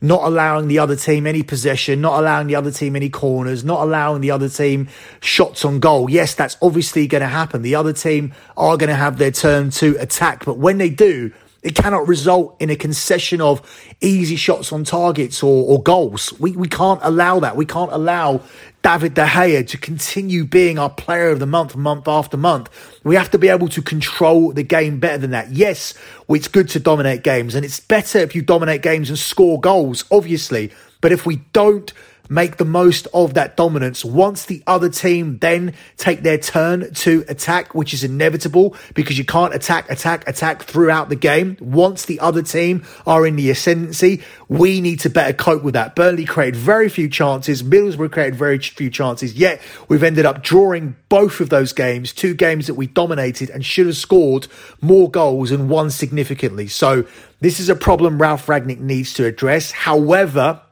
not 0.00 0.24
allowing 0.24 0.68
the 0.68 0.78
other 0.78 0.96
team 0.96 1.26
any 1.26 1.42
possession, 1.42 2.00
not 2.00 2.18
allowing 2.18 2.46
the 2.46 2.54
other 2.54 2.70
team 2.70 2.96
any 2.96 3.08
corners, 3.08 3.64
not 3.64 3.80
allowing 3.80 4.20
the 4.20 4.30
other 4.30 4.48
team 4.48 4.88
shots 5.20 5.64
on 5.64 5.80
goal. 5.80 6.10
Yes, 6.10 6.34
that's 6.34 6.56
obviously 6.60 7.06
going 7.06 7.22
to 7.22 7.28
happen. 7.28 7.62
The 7.62 7.74
other 7.74 7.92
team 7.92 8.34
are 8.56 8.76
going 8.76 8.88
to 8.88 8.96
have 8.96 9.18
their 9.18 9.30
turn 9.30 9.70
to 9.70 9.96
attack, 9.98 10.44
but 10.44 10.58
when 10.58 10.78
they 10.78 10.90
do, 10.90 11.32
it 11.66 11.74
cannot 11.74 12.06
result 12.06 12.56
in 12.60 12.70
a 12.70 12.76
concession 12.76 13.40
of 13.40 13.60
easy 14.00 14.36
shots 14.36 14.72
on 14.72 14.84
targets 14.84 15.42
or, 15.42 15.66
or 15.66 15.82
goals. 15.82 16.32
We, 16.38 16.52
we 16.52 16.68
can't 16.68 17.00
allow 17.02 17.40
that. 17.40 17.56
We 17.56 17.66
can't 17.66 17.90
allow 17.90 18.40
David 18.82 19.14
De 19.14 19.26
Gea 19.26 19.66
to 19.66 19.76
continue 19.76 20.44
being 20.44 20.78
our 20.78 20.88
player 20.88 21.30
of 21.30 21.40
the 21.40 21.46
month, 21.46 21.74
month 21.74 22.06
after 22.06 22.36
month. 22.36 22.70
We 23.02 23.16
have 23.16 23.32
to 23.32 23.38
be 23.38 23.48
able 23.48 23.66
to 23.70 23.82
control 23.82 24.52
the 24.52 24.62
game 24.62 25.00
better 25.00 25.18
than 25.18 25.32
that. 25.32 25.50
Yes, 25.50 25.94
it's 26.28 26.46
good 26.46 26.68
to 26.68 26.78
dominate 26.78 27.24
games, 27.24 27.56
and 27.56 27.64
it's 27.64 27.80
better 27.80 28.18
if 28.18 28.36
you 28.36 28.42
dominate 28.42 28.82
games 28.82 29.08
and 29.08 29.18
score 29.18 29.60
goals, 29.60 30.04
obviously. 30.12 30.70
But 31.00 31.10
if 31.10 31.26
we 31.26 31.36
don't 31.52 31.92
make 32.28 32.56
the 32.56 32.64
most 32.64 33.06
of 33.12 33.34
that 33.34 33.56
dominance 33.56 34.04
once 34.04 34.46
the 34.46 34.62
other 34.66 34.88
team 34.88 35.38
then 35.38 35.74
take 35.96 36.22
their 36.22 36.38
turn 36.38 36.92
to 36.94 37.24
attack, 37.28 37.74
which 37.74 37.94
is 37.94 38.04
inevitable 38.04 38.76
because 38.94 39.18
you 39.18 39.24
can't 39.24 39.54
attack, 39.54 39.90
attack, 39.90 40.26
attack 40.28 40.62
throughout 40.62 41.08
the 41.08 41.16
game. 41.16 41.56
Once 41.60 42.04
the 42.06 42.20
other 42.20 42.42
team 42.42 42.84
are 43.06 43.26
in 43.26 43.36
the 43.36 43.50
ascendancy, 43.50 44.22
we 44.48 44.80
need 44.80 45.00
to 45.00 45.10
better 45.10 45.32
cope 45.32 45.62
with 45.62 45.74
that. 45.74 45.94
Burnley 45.94 46.24
created 46.24 46.56
very 46.56 46.88
few 46.88 47.08
chances. 47.08 47.62
Middlesbrough 47.62 48.12
created 48.12 48.36
very 48.36 48.58
few 48.58 48.90
chances. 48.90 49.34
Yet 49.34 49.60
we've 49.88 50.02
ended 50.02 50.26
up 50.26 50.42
drawing 50.42 50.96
both 51.08 51.40
of 51.40 51.48
those 51.48 51.72
games, 51.72 52.12
two 52.12 52.34
games 52.34 52.66
that 52.66 52.74
we 52.74 52.86
dominated 52.86 53.50
and 53.50 53.64
should 53.64 53.86
have 53.86 53.96
scored 53.96 54.48
more 54.80 55.10
goals 55.10 55.50
and 55.50 55.68
won 55.68 55.90
significantly. 55.90 56.66
So 56.66 57.06
this 57.40 57.60
is 57.60 57.68
a 57.68 57.76
problem 57.76 58.20
Ralf 58.20 58.46
Rangnick 58.46 58.80
needs 58.80 59.12
to 59.14 59.26
address. 59.26 59.70
However, 59.70 60.62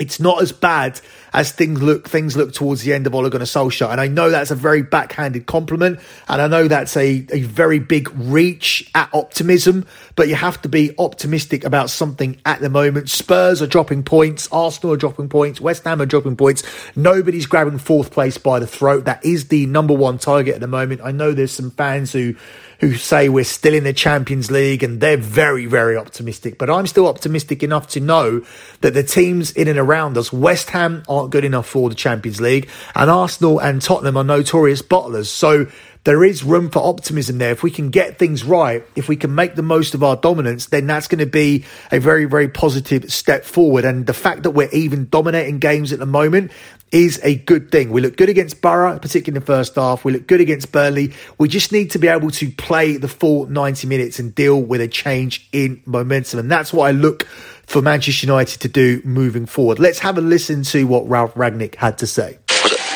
it's 0.00 0.18
not 0.18 0.42
as 0.42 0.50
bad 0.50 1.00
as 1.32 1.52
things 1.52 1.80
look 1.80 2.08
things 2.08 2.36
look 2.36 2.52
towards 2.52 2.82
the 2.82 2.92
end 2.92 3.06
of 3.06 3.14
Ole 3.14 3.28
Gunnar 3.28 3.44
Solskjaer. 3.44 3.90
And 3.92 4.00
I 4.00 4.08
know 4.08 4.30
that's 4.30 4.50
a 4.50 4.56
very 4.56 4.82
backhanded 4.82 5.46
compliment, 5.46 6.00
and 6.28 6.42
I 6.42 6.48
know 6.48 6.66
that's 6.66 6.96
a, 6.96 7.24
a 7.30 7.42
very 7.42 7.78
big 7.78 8.10
reach 8.14 8.90
at 8.94 9.10
optimism, 9.14 9.86
but 10.16 10.26
you 10.28 10.34
have 10.34 10.60
to 10.62 10.68
be 10.68 10.92
optimistic 10.98 11.62
about 11.64 11.90
something 11.90 12.40
at 12.44 12.60
the 12.60 12.70
moment. 12.70 13.10
Spurs 13.10 13.62
are 13.62 13.66
dropping 13.66 14.02
points, 14.02 14.48
Arsenal 14.50 14.94
are 14.94 14.96
dropping 14.96 15.28
points, 15.28 15.60
West 15.60 15.84
Ham 15.84 16.00
are 16.00 16.06
dropping 16.06 16.36
points. 16.36 16.62
Nobody's 16.96 17.46
grabbing 17.46 17.78
fourth 17.78 18.10
place 18.10 18.38
by 18.38 18.58
the 18.58 18.66
throat. 18.66 19.04
That 19.04 19.24
is 19.24 19.48
the 19.48 19.66
number 19.66 19.94
one 19.94 20.18
target 20.18 20.54
at 20.54 20.60
the 20.60 20.66
moment. 20.66 21.02
I 21.04 21.12
know 21.12 21.32
there's 21.32 21.52
some 21.52 21.70
fans 21.70 22.12
who 22.12 22.34
who 22.80 22.94
say 22.94 23.28
we're 23.28 23.44
still 23.44 23.74
in 23.74 23.84
the 23.84 23.92
Champions 23.92 24.50
League 24.50 24.82
and 24.82 25.00
they're 25.00 25.16
very, 25.16 25.66
very 25.66 25.96
optimistic. 25.96 26.56
But 26.58 26.70
I'm 26.70 26.86
still 26.86 27.06
optimistic 27.06 27.62
enough 27.62 27.88
to 27.88 28.00
know 28.00 28.44
that 28.80 28.94
the 28.94 29.02
teams 29.02 29.52
in 29.52 29.68
and 29.68 29.78
around 29.78 30.16
us, 30.16 30.32
West 30.32 30.70
Ham 30.70 31.02
aren't 31.08 31.30
good 31.30 31.44
enough 31.44 31.68
for 31.68 31.88
the 31.90 31.94
Champions 31.94 32.40
League 32.40 32.68
and 32.94 33.10
Arsenal 33.10 33.58
and 33.60 33.82
Tottenham 33.82 34.16
are 34.16 34.24
notorious 34.24 34.80
bottlers. 34.80 35.26
So 35.26 35.66
there 36.04 36.24
is 36.24 36.42
room 36.42 36.70
for 36.70 36.78
optimism 36.80 37.38
there. 37.38 37.50
If 37.50 37.62
we 37.62 37.70
can 37.70 37.90
get 37.90 38.18
things 38.18 38.42
right, 38.42 38.84
if 38.96 39.08
we 39.08 39.16
can 39.16 39.34
make 39.34 39.54
the 39.54 39.62
most 39.62 39.94
of 39.94 40.02
our 40.02 40.16
dominance, 40.16 40.66
then 40.66 40.86
that's 40.86 41.08
going 41.08 41.18
to 41.18 41.26
be 41.26 41.64
a 41.92 41.98
very, 41.98 42.24
very 42.24 42.48
positive 42.48 43.12
step 43.12 43.44
forward. 43.44 43.84
And 43.84 44.06
the 44.06 44.14
fact 44.14 44.44
that 44.44 44.52
we're 44.52 44.70
even 44.70 45.08
dominating 45.08 45.58
games 45.58 45.92
at 45.92 45.98
the 45.98 46.06
moment 46.06 46.52
is 46.90 47.20
a 47.22 47.36
good 47.36 47.70
thing. 47.70 47.90
We 47.90 48.00
look 48.00 48.16
good 48.16 48.28
against 48.28 48.60
Borough, 48.60 48.98
particularly 48.98 49.36
in 49.36 49.40
the 49.40 49.46
first 49.46 49.74
half. 49.74 50.04
We 50.04 50.12
look 50.12 50.26
good 50.26 50.40
against 50.40 50.72
Burnley. 50.72 51.12
We 51.38 51.48
just 51.48 51.70
need 51.70 51.90
to 51.92 51.98
be 51.98 52.08
able 52.08 52.30
to 52.32 52.50
play 52.50 52.96
the 52.96 53.08
full 53.08 53.46
90 53.46 53.86
minutes 53.86 54.18
and 54.18 54.34
deal 54.34 54.60
with 54.60 54.80
a 54.80 54.88
change 54.88 55.48
in 55.52 55.82
momentum. 55.84 56.40
And 56.40 56.50
that's 56.50 56.72
what 56.72 56.88
I 56.88 56.92
look 56.92 57.24
for 57.66 57.82
Manchester 57.82 58.26
United 58.26 58.60
to 58.62 58.68
do 58.68 59.02
moving 59.04 59.46
forward. 59.46 59.78
Let's 59.78 60.00
have 60.00 60.18
a 60.18 60.20
listen 60.20 60.62
to 60.64 60.84
what 60.86 61.08
Ralf 61.08 61.34
Rangnick 61.34 61.76
had 61.76 61.98
to 61.98 62.06
say. 62.06 62.38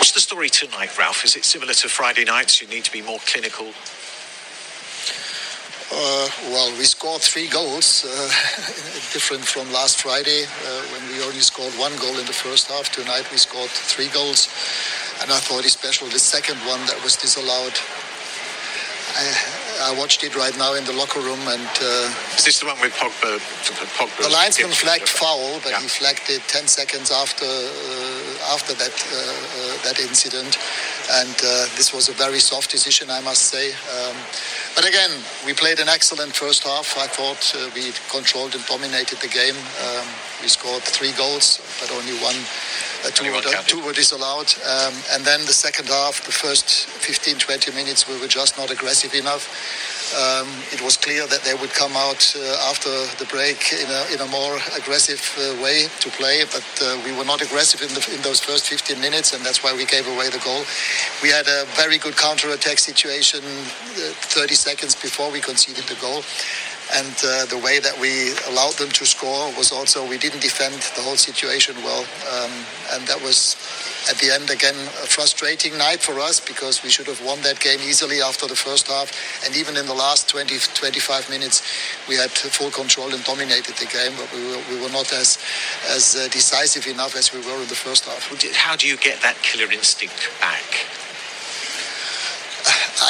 What's 0.04 0.12
the 0.12 0.20
story 0.20 0.50
tonight, 0.50 0.99
Ralph? 0.99 1.25
Is 1.25 1.34
it 1.34 1.46
similar 1.46 1.73
to 1.73 1.88
Friday 1.88 2.25
nights? 2.25 2.61
You 2.61 2.68
need 2.68 2.84
to 2.84 2.92
be 2.92 3.00
more 3.00 3.20
clinical 3.25 3.73
uh, 5.92 6.28
well, 6.52 6.70
we 6.76 6.84
scored 6.84 7.23
three 7.23 7.49
goals, 7.49 8.04
uh, 8.04 8.08
different 9.16 9.44
from 9.44 9.70
last 9.73 10.02
Friday 10.02 10.44
uh, 10.44 10.82
when 10.92 11.00
we 11.08 11.23
only 11.25 11.40
scored 11.40 11.73
one 11.80 11.96
goal 11.96 12.18
in 12.18 12.26
the 12.26 12.37
first 12.37 12.68
half. 12.68 12.90
Tonight 12.92 13.30
we 13.30 13.38
scored 13.38 13.70
three 13.70 14.08
goals, 14.08 14.49
and 15.23 15.32
I 15.32 15.38
thought 15.38 15.64
especially 15.64 16.11
the 16.11 16.18
second 16.18 16.58
one 16.68 16.84
that 16.84 17.00
was 17.02 17.16
disallowed. 17.16 17.73
I, 19.16 19.63
I 19.83 19.95
watched 19.99 20.23
it 20.25 20.37
right 20.37 20.57
now 20.59 20.75
in 20.75 20.85
the 20.85 20.93
locker 20.93 21.21
room, 21.21 21.40
and 21.49 21.71
uh, 21.83 22.37
is 22.37 22.45
this 22.45 22.61
the 22.61 22.66
one 22.66 22.81
with 22.81 22.93
Pogba? 22.95 23.38
Pogba 23.99 24.23
the 24.23 24.31
linesman 24.31 24.71
flagged 24.71 25.09
foul, 25.09 25.61
but 25.62 25.71
yeah. 25.71 25.81
he 25.81 25.88
flagged 25.88 26.31
it 26.31 26.43
ten 26.49 26.66
seconds 26.66 27.11
after 27.11 27.47
uh, 27.47 28.54
after 28.54 28.75
that 28.75 28.95
uh, 28.95 29.75
that 29.85 29.99
incident, 30.00 30.59
and 31.23 31.35
this 31.76 31.93
was 31.93 32.09
a 32.09 32.12
very 32.12 32.38
soft 32.38 32.71
decision, 32.71 33.11
I 33.11 33.21
must 33.21 33.47
say. 33.47 33.73
Um, 33.73 34.16
but 34.75 34.87
again, 34.87 35.11
we 35.47 35.52
played 35.54 35.78
an 35.78 35.88
excellent 35.88 36.35
first 36.35 36.64
half. 36.64 36.99
I 36.99 37.07
thought 37.07 37.54
uh, 37.54 37.71
we 37.75 37.93
controlled 38.11 38.54
and 38.54 38.64
dominated 38.66 39.19
the 39.19 39.28
game. 39.28 39.54
Um, 39.54 40.07
we 40.43 40.49
scored 40.49 40.83
three 40.83 41.12
goals, 41.12 41.61
but 41.81 41.90
only 41.93 42.14
one. 42.19 42.37
Two, 43.12 43.30
were, 43.30 43.40
two, 43.66 43.84
were, 43.84 43.92
disallowed. 43.92 44.49
Um, 44.64 44.94
and 45.12 45.25
then 45.25 45.40
the 45.44 45.52
second 45.52 45.88
half, 45.88 46.25
the 46.25 46.32
first 46.32 46.87
15, 46.88 47.37
20 47.37 47.73
minutes, 47.73 48.08
we 48.08 48.18
were 48.18 48.28
just 48.28 48.56
not 48.56 48.70
aggressive 48.70 49.12
enough. 49.12 49.44
Um, 50.16 50.49
it 50.73 50.80
was 50.80 50.96
clear 50.96 51.26
that 51.26 51.42
they 51.42 51.54
would 51.54 51.73
come 51.73 51.92
out 51.96 52.23
uh, 52.37 52.70
after 52.70 52.88
the 53.18 53.28
break 53.28 53.73
in 53.73 53.88
a, 53.90 54.02
in 54.14 54.20
a 54.20 54.30
more 54.30 54.56
aggressive 54.76 55.20
uh, 55.37 55.61
way 55.62 55.84
to 56.00 56.08
play, 56.16 56.44
but 56.49 56.64
uh, 56.80 56.96
we 57.04 57.12
were 57.16 57.25
not 57.25 57.42
aggressive 57.42 57.82
in, 57.82 57.92
the, 57.92 58.00
in 58.14 58.23
those 58.23 58.40
first 58.40 58.68
15 58.68 59.00
minutes, 59.00 59.34
and 59.34 59.44
that's 59.44 59.62
why 59.62 59.75
we 59.75 59.84
gave 59.84 60.06
away 60.06 60.30
the 60.30 60.40
goal. 60.40 60.64
We 61.23 61.28
had 61.28 61.49
a 61.49 61.64
very 61.76 61.99
good 61.99 62.17
counter 62.17 62.50
attack 62.50 62.78
situation 62.78 63.40
uh, 63.45 64.17
30 64.32 64.54
seconds 64.54 64.95
before 64.95 65.30
we 65.30 65.40
conceded 65.40 65.84
the 65.84 65.99
goal. 66.00 66.23
And 66.95 67.17
uh, 67.26 67.47
the 67.47 67.59
way 67.59 67.80
that 67.80 67.99
we 67.99 68.30
allowed 68.47 68.75
them 68.75 68.91
to 68.91 69.04
score 69.04 69.50
was 69.57 69.73
also 69.73 70.07
we 70.09 70.19
didn't 70.19 70.43
defend 70.43 70.75
the 70.95 71.02
whole 71.02 71.17
situation 71.17 71.75
well, 71.83 72.07
um, 72.30 72.52
and 72.93 73.07
that 73.09 73.21
was 73.21 73.57
at 74.09 74.17
the 74.19 74.30
end 74.30 74.50
again 74.50 74.76
a 75.02 75.07
frustrating 75.07 75.76
night 75.76 76.00
for 76.00 76.21
us 76.21 76.39
because 76.39 76.83
we 76.85 76.91
should 76.91 77.07
have 77.07 77.25
won 77.25 77.41
that 77.43 77.59
game 77.59 77.80
easily 77.80 78.23
after 78.23 78.47
the 78.47 78.54
first 78.54 78.87
half. 78.87 79.11
And 79.45 79.57
even 79.57 79.76
in 79.76 79.87
the 79.87 79.95
last 79.95 80.28
20 80.28 80.54
25 80.75 81.30
minutes 81.30 81.63
we 82.09 82.15
had 82.15 82.30
full 82.30 82.71
control 82.71 83.13
and 83.13 83.25
dominated 83.25 83.75
the 83.75 83.87
game 83.87 84.13
but 84.17 84.30
we 84.33 84.47
were, 84.47 84.63
we 84.71 84.80
were 84.80 84.93
not 84.93 85.13
as 85.13 85.39
as 85.91 86.15
uh, 86.15 86.28
decisive 86.28 86.87
enough 86.87 87.17
as 87.17 87.33
we 87.33 87.41
were 87.41 87.61
in 87.63 87.69
the 87.69 87.75
first 87.75 88.04
half. 88.04 88.23
How 88.54 88.76
do 88.76 88.87
you 88.87 88.97
get 88.99 89.21
that 89.23 89.37
killer 89.43 89.71
instinct 89.73 90.30
back 90.41 91.03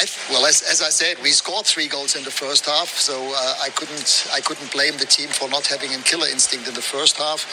I, 0.05 0.33
well, 0.33 0.47
as, 0.47 0.63
as 0.63 0.83
I 0.83 0.91
said, 0.91 1.17
we 1.23 1.31
scored 1.31 1.65
three 1.65 1.89
goals 1.89 2.17
in 2.17 2.25
the 2.25 2.31
first 2.31 2.67
half, 2.67 2.89
so 2.89 3.15
uh, 3.15 3.55
I 3.63 3.71
couldn't 3.71 4.29
I 4.33 4.41
couldn't 4.41 4.71
blame 4.73 4.97
the 4.99 5.07
team 5.07 5.29
for 5.29 5.49
not 5.49 5.67
having 5.67 5.95
a 5.95 5.99
killer 5.99 6.29
instinct 6.29 6.69
in 6.69 6.75
the 6.75 6.83
first 6.83 7.17
half. 7.17 7.47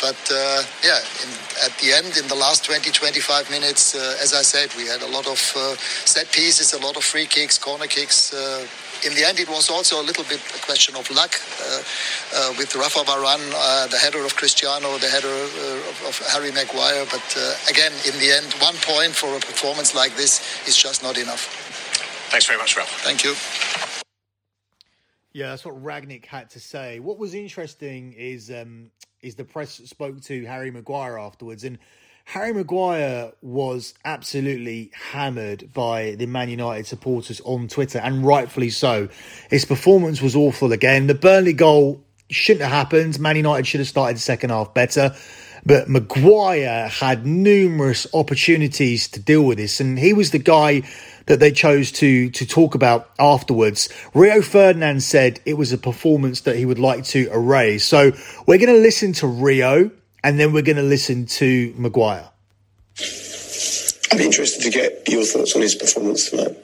But 0.00 0.16
uh, 0.32 0.62
yeah, 0.82 0.96
in, 1.20 1.28
at 1.60 1.76
the 1.76 1.92
end, 1.92 2.16
in 2.16 2.26
the 2.28 2.34
last 2.34 2.64
20, 2.64 2.90
25 2.90 3.50
minutes, 3.50 3.94
uh, 3.94 4.16
as 4.22 4.32
I 4.32 4.40
said, 4.40 4.72
we 4.76 4.86
had 4.86 5.02
a 5.02 5.10
lot 5.12 5.26
of 5.26 5.40
uh, 5.54 5.76
set 6.08 6.32
pieces, 6.32 6.72
a 6.72 6.80
lot 6.80 6.96
of 6.96 7.04
free 7.04 7.26
kicks, 7.26 7.58
corner 7.58 7.86
kicks. 7.86 8.32
Uh, 8.32 8.66
in 9.04 9.14
the 9.14 9.24
end, 9.24 9.38
it 9.40 9.48
was 9.48 9.68
also 9.68 10.00
a 10.00 10.04
little 10.04 10.24
bit 10.24 10.40
a 10.56 10.60
question 10.64 10.96
of 10.96 11.04
luck 11.10 11.36
uh, 11.36 12.52
with 12.56 12.74
Rafa 12.76 13.00
Varane, 13.00 13.44
the 13.90 13.98
header 13.98 14.24
of 14.24 14.36
Cristiano, 14.36 14.96
the 14.96 15.08
header 15.08 15.28
of, 15.28 15.96
of, 16.08 16.14
Harry 16.32 16.52
Maguire. 16.52 17.04
But 17.04 17.24
again, 17.68 17.92
in 18.08 18.16
the 18.20 18.32
end, 18.32 18.52
one 18.60 18.76
point 18.80 19.12
for 19.12 19.36
a 19.36 19.40
performance 19.40 19.94
like 19.94 20.16
this 20.16 20.40
is 20.66 20.76
just 20.76 21.02
not 21.02 21.18
enough. 21.18 21.79
Thanks 22.30 22.46
very 22.46 22.58
much, 22.58 22.76
Ralph. 22.76 22.90
Thank 23.02 23.24
you. 23.24 23.34
Yeah, 25.32 25.50
that's 25.50 25.64
what 25.64 25.82
Rangnick 25.82 26.26
had 26.26 26.50
to 26.50 26.60
say. 26.60 27.00
What 27.00 27.18
was 27.18 27.34
interesting 27.34 28.12
is 28.12 28.50
um, 28.50 28.90
is 29.20 29.34
the 29.34 29.44
press 29.44 29.72
spoke 29.72 30.20
to 30.22 30.44
Harry 30.44 30.70
Maguire 30.70 31.18
afterwards, 31.18 31.64
and 31.64 31.78
Harry 32.24 32.52
Maguire 32.52 33.32
was 33.42 33.94
absolutely 34.04 34.92
hammered 34.94 35.72
by 35.72 36.14
the 36.14 36.26
Man 36.26 36.48
United 36.48 36.86
supporters 36.86 37.40
on 37.44 37.66
Twitter, 37.66 37.98
and 37.98 38.24
rightfully 38.24 38.70
so. 38.70 39.08
His 39.50 39.64
performance 39.64 40.22
was 40.22 40.36
awful 40.36 40.72
again. 40.72 41.08
The 41.08 41.14
Burnley 41.14 41.52
goal 41.52 42.04
shouldn't 42.30 42.62
have 42.62 42.72
happened. 42.72 43.18
Man 43.18 43.36
United 43.36 43.66
should 43.66 43.80
have 43.80 43.88
started 43.88 44.16
the 44.16 44.20
second 44.20 44.50
half 44.50 44.72
better. 44.72 45.14
But 45.64 45.88
Maguire 45.88 46.88
had 46.88 47.26
numerous 47.26 48.06
opportunities 48.14 49.08
to 49.08 49.20
deal 49.20 49.42
with 49.42 49.58
this, 49.58 49.80
and 49.80 49.98
he 49.98 50.12
was 50.12 50.30
the 50.30 50.38
guy 50.38 50.82
that 51.26 51.38
they 51.38 51.52
chose 51.52 51.92
to 51.92 52.30
to 52.30 52.46
talk 52.46 52.74
about 52.74 53.10
afterwards. 53.18 53.88
Rio 54.14 54.42
Ferdinand 54.42 55.02
said 55.02 55.40
it 55.44 55.54
was 55.54 55.72
a 55.72 55.78
performance 55.78 56.40
that 56.42 56.56
he 56.56 56.66
would 56.66 56.78
like 56.78 57.04
to 57.04 57.30
erase. 57.30 57.86
So 57.86 58.12
we're 58.46 58.58
going 58.58 58.74
to 58.74 58.80
listen 58.80 59.12
to 59.14 59.26
Rio 59.26 59.90
and 60.24 60.40
then 60.40 60.52
we're 60.52 60.62
going 60.62 60.76
to 60.76 60.82
listen 60.82 61.26
to 61.26 61.72
Maguire. 61.76 62.28
I'd 64.12 64.18
be 64.18 64.24
interested 64.24 64.62
to 64.62 64.70
get 64.70 65.08
your 65.08 65.24
thoughts 65.24 65.54
on 65.54 65.62
his 65.62 65.74
performance 65.74 66.30
tonight. 66.30 66.56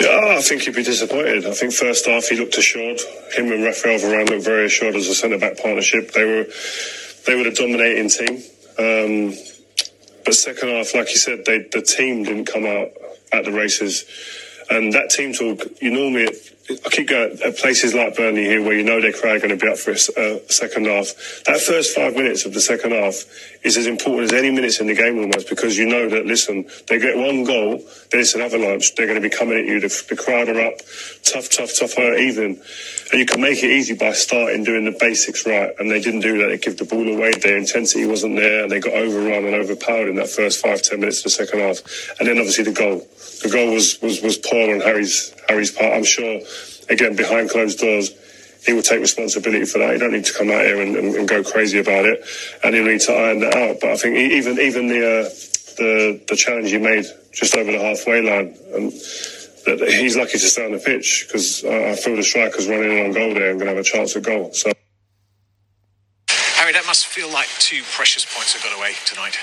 Yeah, 0.00 0.36
I 0.38 0.40
think 0.40 0.62
he'd 0.62 0.76
be 0.76 0.84
disappointed. 0.84 1.44
I 1.44 1.52
think 1.52 1.72
first 1.72 2.06
half 2.06 2.26
he 2.28 2.36
looked 2.36 2.56
assured. 2.56 3.00
Him 3.34 3.50
and 3.50 3.64
Rafael 3.64 3.98
Varane 3.98 4.30
looked 4.30 4.44
very 4.44 4.66
assured 4.66 4.94
as 4.94 5.08
a 5.08 5.14
centre 5.14 5.38
back 5.38 5.58
partnership. 5.58 6.12
They 6.12 6.24
were 6.24 6.46
they 7.26 7.34
were 7.34 7.44
the 7.44 7.52
dominating 7.52 8.08
team. 8.08 8.42
Um, 8.78 9.34
but 10.24 10.34
second 10.34 10.68
half, 10.68 10.94
like 10.94 11.08
you 11.10 11.16
said, 11.16 11.44
they, 11.44 11.58
the 11.70 11.82
team 11.82 12.24
didn't 12.24 12.46
come 12.46 12.66
out 12.66 12.90
at 13.32 13.44
the 13.44 13.52
races. 13.52 14.04
And 14.70 14.92
that 14.92 15.10
team 15.10 15.32
talk, 15.32 15.66
you 15.80 15.90
normally, 15.90 16.28
I 16.70 16.90
keep 16.90 17.08
going 17.08 17.38
at 17.42 17.56
places 17.56 17.94
like 17.94 18.14
Burnley 18.14 18.44
here 18.44 18.62
where 18.62 18.74
you 18.74 18.84
know 18.84 19.00
their 19.00 19.12
crowd 19.12 19.36
are 19.36 19.40
going 19.40 19.58
to 19.58 19.64
be 19.64 19.72
up 19.72 19.78
for 19.78 19.92
a 19.92 19.94
uh, 19.94 20.38
second 20.48 20.86
half. 20.86 21.14
That 21.46 21.60
first 21.60 21.96
five 21.96 22.14
minutes 22.14 22.44
of 22.44 22.52
the 22.52 22.60
second 22.60 22.92
half 22.92 23.24
is 23.64 23.78
as 23.78 23.86
important 23.86 24.32
as 24.32 24.38
any 24.38 24.50
minutes 24.50 24.78
in 24.78 24.86
the 24.86 24.94
game 24.94 25.18
almost 25.18 25.48
because 25.48 25.78
you 25.78 25.86
know 25.86 26.10
that, 26.10 26.26
listen, 26.26 26.68
they 26.86 26.98
get 26.98 27.16
one 27.16 27.44
goal, 27.44 27.78
then 28.10 28.20
it's 28.20 28.34
an 28.34 28.42
avalanche. 28.42 28.94
They're 28.94 29.06
going 29.06 29.20
to 29.20 29.26
be 29.26 29.34
coming 29.34 29.58
at 29.58 29.64
you. 29.64 29.80
The, 29.80 30.04
the 30.10 30.16
crowd 30.16 30.50
are 30.50 30.60
up. 30.60 30.74
Tough, 31.22 31.48
tough, 31.48 31.70
tough 31.78 31.98
even. 31.98 32.60
And 33.10 33.18
you 33.18 33.24
can 33.24 33.40
make 33.40 33.62
it 33.62 33.70
easy 33.70 33.94
by 33.94 34.12
starting 34.12 34.62
doing 34.62 34.84
the 34.84 34.96
basics 34.98 35.46
right. 35.46 35.72
And 35.78 35.90
they 35.90 36.00
didn't 36.00 36.20
do 36.20 36.36
that. 36.38 36.48
They 36.48 36.58
give 36.58 36.76
the 36.76 36.84
ball 36.84 37.08
away. 37.08 37.30
Their 37.32 37.56
intensity 37.56 38.04
wasn't 38.04 38.36
there. 38.36 38.64
And 38.64 38.70
they 38.70 38.80
got 38.80 38.92
overrun 38.92 39.46
and 39.46 39.54
overpowered 39.54 40.08
in 40.08 40.16
that 40.16 40.28
first 40.28 40.60
five, 40.60 40.82
ten 40.82 41.00
minutes 41.00 41.18
of 41.18 41.24
the 41.24 41.30
second 41.30 41.60
half. 41.60 41.78
And 42.18 42.28
then 42.28 42.36
obviously 42.36 42.64
the 42.64 42.72
goal. 42.72 43.08
The 43.42 43.48
goal 43.48 43.72
was, 43.72 44.00
was, 44.02 44.20
was 44.20 44.36
poor 44.36 44.74
on 44.74 44.80
Harry's, 44.80 45.32
Harry's 45.48 45.70
part. 45.70 45.94
I'm 45.94 46.04
sure, 46.04 46.40
again, 46.88 47.16
behind 47.16 47.50
closed 47.50 47.78
doors, 47.78 48.10
he 48.66 48.72
will 48.72 48.82
take 48.82 49.00
responsibility 49.00 49.64
for 49.64 49.78
that. 49.78 49.92
You 49.92 49.98
don't 49.98 50.12
need 50.12 50.24
to 50.24 50.34
come 50.34 50.50
out 50.50 50.64
here 50.64 50.80
and, 50.80 50.96
and, 50.96 51.14
and, 51.14 51.28
go 51.28 51.42
crazy 51.42 51.78
about 51.78 52.04
it, 52.04 52.24
and 52.64 52.74
he'll 52.74 52.84
need 52.84 53.00
to 53.02 53.12
iron 53.12 53.40
that 53.40 53.54
out. 53.54 53.76
But 53.80 53.90
I 53.90 53.96
think 53.96 54.16
even 54.16 54.58
even 54.58 54.88
the 54.88 54.98
uh, 54.98 55.28
the 55.78 56.20
the 56.28 56.36
challenge 56.36 56.70
he 56.70 56.78
made 56.78 57.06
just 57.32 57.54
over 57.54 57.70
the 57.70 57.78
halfway 57.78 58.20
line, 58.20 58.56
and 58.74 58.92
that 59.64 59.88
he's 59.88 60.16
lucky 60.16 60.32
to 60.32 60.38
stay 60.38 60.64
on 60.64 60.72
the 60.72 60.78
pitch 60.78 61.26
because 61.26 61.64
I, 61.64 61.90
I 61.90 61.96
feel 61.96 62.16
the 62.16 62.22
striker's 62.22 62.68
running 62.68 62.98
in 62.98 63.06
on 63.06 63.12
goal 63.12 63.34
there 63.34 63.50
and 63.50 63.58
going 63.58 63.70
to 63.70 63.76
have 63.76 63.78
a 63.78 63.82
chance 63.82 64.16
at 64.16 64.22
goal. 64.22 64.52
So. 64.52 64.72
Harry, 66.28 66.72
that 66.72 66.86
must 66.86 67.06
feel 67.06 67.30
like 67.32 67.48
two 67.58 67.82
precious 67.94 68.24
points 68.24 68.52
have 68.52 68.62
got 68.62 68.76
away 68.76 68.92
tonight. 69.04 69.38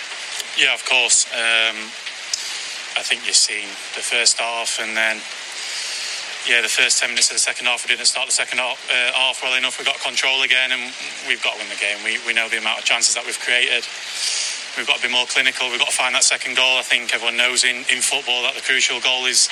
Yeah, 0.60 0.74
of 0.74 0.84
course. 0.86 1.26
Um, 1.34 1.78
I 2.98 3.04
think 3.04 3.26
you've 3.26 3.36
seen 3.36 3.68
the 3.96 4.04
first 4.04 4.40
half, 4.40 4.80
and 4.82 4.96
then 4.96 5.18
yeah, 6.46 6.62
the 6.62 6.70
first 6.70 7.02
10 7.02 7.10
minutes 7.10 7.30
of 7.34 7.36
the 7.36 7.42
second 7.42 7.66
half, 7.66 7.84
we 7.84 7.90
didn't 7.90 8.06
start 8.06 8.30
the 8.30 8.38
second 8.38 8.60
half, 8.60 8.78
uh, 8.86 9.12
half 9.18 9.42
well 9.42 9.58
enough. 9.58 9.80
We 9.80 9.86
got 9.86 9.98
control 10.00 10.44
again, 10.44 10.72
and 10.72 10.94
we've 11.28 11.42
got 11.42 11.58
to 11.58 11.60
win 11.60 11.70
the 11.70 11.82
game. 11.82 11.98
We, 12.06 12.22
we 12.26 12.34
know 12.34 12.48
the 12.50 12.62
amount 12.62 12.80
of 12.80 12.86
chances 12.86 13.16
that 13.18 13.26
we've 13.26 13.40
created. 13.40 13.82
We've 14.78 14.86
got 14.86 15.02
to 15.02 15.08
be 15.08 15.12
more 15.12 15.26
clinical. 15.26 15.72
We've 15.72 15.80
got 15.80 15.90
to 15.90 15.98
find 15.98 16.14
that 16.14 16.24
second 16.24 16.56
goal. 16.56 16.78
I 16.78 16.86
think 16.86 17.16
everyone 17.16 17.38
knows 17.38 17.64
in, 17.64 17.78
in 17.90 18.04
football 18.04 18.44
that 18.44 18.54
the 18.54 18.62
crucial 18.62 19.00
goal 19.02 19.26
is 19.26 19.50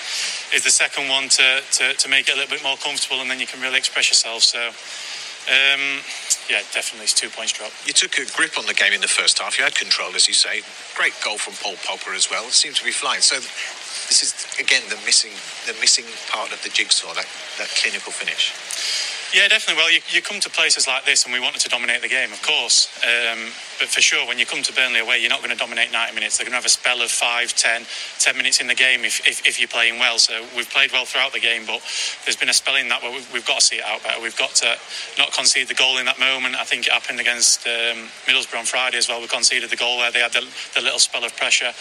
is 0.54 0.64
the 0.64 0.70
second 0.70 1.10
one 1.10 1.30
to, 1.30 1.64
to, 1.82 1.94
to 1.96 2.08
make 2.10 2.30
it 2.30 2.36
a 2.36 2.38
little 2.38 2.52
bit 2.52 2.62
more 2.62 2.78
comfortable, 2.78 3.22
and 3.22 3.32
then 3.32 3.40
you 3.40 3.48
can 3.48 3.58
really 3.62 3.80
express 3.80 4.12
yourself. 4.14 4.44
So, 4.44 4.62
um, 5.50 6.04
yeah, 6.46 6.62
definitely 6.76 7.10
it's 7.10 7.16
two 7.16 7.30
points 7.30 7.54
drop. 7.54 7.72
You 7.88 7.94
took 7.94 8.20
a 8.20 8.28
grip 8.38 8.60
on 8.60 8.68
the 8.68 8.76
game 8.76 8.94
in 8.94 9.02
the 9.02 9.10
first 9.10 9.40
half. 9.40 9.58
You 9.58 9.64
had 9.64 9.74
control, 9.74 10.14
as 10.14 10.28
you 10.28 10.36
say. 10.36 10.62
Great 10.94 11.16
goal 11.24 11.40
from 11.40 11.58
Paul 11.58 11.80
Pogba 11.82 12.14
as 12.14 12.30
well. 12.30 12.46
It 12.46 12.54
seemed 12.54 12.76
to 12.76 12.86
be 12.86 12.92
flying. 12.92 13.22
So 13.22 13.40
this 14.10 14.24
is 14.24 14.32
again 14.60 14.84
the 14.90 14.98
missing 15.06 15.34
the 15.66 15.74
missing 15.80 16.06
part 16.30 16.52
of 16.52 16.62
the 16.64 16.70
jigsaw 16.70 17.14
that 17.14 17.28
that 17.58 17.70
clinical 17.76 18.12
finish. 18.12 18.54
Yeah, 19.34 19.48
definitely. 19.48 19.82
Well, 19.82 19.92
you, 19.92 20.00
you 20.14 20.22
come 20.22 20.40
to 20.42 20.50
places 20.50 20.88
like 20.88 21.06
this, 21.06 21.26
and 21.26 21.34
we 21.34 21.40
wanted 21.40 21.60
to 21.62 21.70
dominate 21.70 22.04
the 22.04 22.08
game, 22.08 22.32
of 22.32 22.40
course. 22.44 22.86
Um, 23.02 23.50
but 23.80 23.90
for 23.90 24.00
sure, 24.00 24.28
when 24.28 24.38
you 24.38 24.46
come 24.46 24.62
to 24.62 24.72
Burnley 24.72 25.00
away, 25.00 25.18
you're 25.18 25.34
not 25.34 25.42
going 25.42 25.50
to 25.50 25.58
dominate 25.58 25.92
90 25.92 26.14
minutes. 26.14 26.38
They're 26.38 26.46
going 26.46 26.54
to 26.54 26.62
have 26.62 26.70
a 26.70 26.70
spell 26.70 27.02
of 27.02 27.10
5, 27.10 27.56
10, 27.56 27.82
10 28.20 28.38
minutes 28.38 28.62
in 28.62 28.68
the 28.68 28.76
game 28.76 29.04
if, 29.04 29.26
if, 29.28 29.42
if, 29.48 29.58
you're 29.60 29.68
playing 29.74 29.98
well. 29.98 30.20
So 30.20 30.46
we've 30.56 30.70
played 30.70 30.92
well 30.92 31.06
throughout 31.06 31.34
the 31.34 31.40
game, 31.40 31.66
but 31.66 31.82
there's 32.24 32.38
been 32.38 32.50
a 32.50 32.54
spell 32.54 32.76
in 32.76 32.88
that 32.90 33.02
where 33.02 33.12
we've, 33.12 33.26
we've 33.34 33.46
got 33.46 33.60
to 33.60 33.66
see 33.66 33.78
it 33.78 33.84
out 33.84 34.04
better. 34.04 34.22
We've 34.22 34.38
got 34.38 34.54
to 34.62 34.78
not 35.18 35.34
concede 35.34 35.68
the 35.68 35.74
goal 35.74 35.98
in 35.98 36.06
that 36.06 36.20
moment. 36.20 36.56
I 36.56 36.64
think 36.64 36.86
it 36.86 36.94
happened 36.94 37.20
against 37.20 37.66
um, 37.66 38.08
Middlesbrough 38.30 38.60
on 38.60 38.66
Friday 38.66 38.98
as 38.98 39.10
well. 39.10 39.20
We 39.20 39.28
conceded 39.28 39.72
the 39.72 39.82
goal 39.82 39.98
where 39.98 40.12
they 40.12 40.20
had 40.20 40.32
the, 40.32 40.46
the 40.76 40.82
little 40.82 41.00
spell 41.00 41.26
of 41.26 41.36
pressure. 41.36 41.74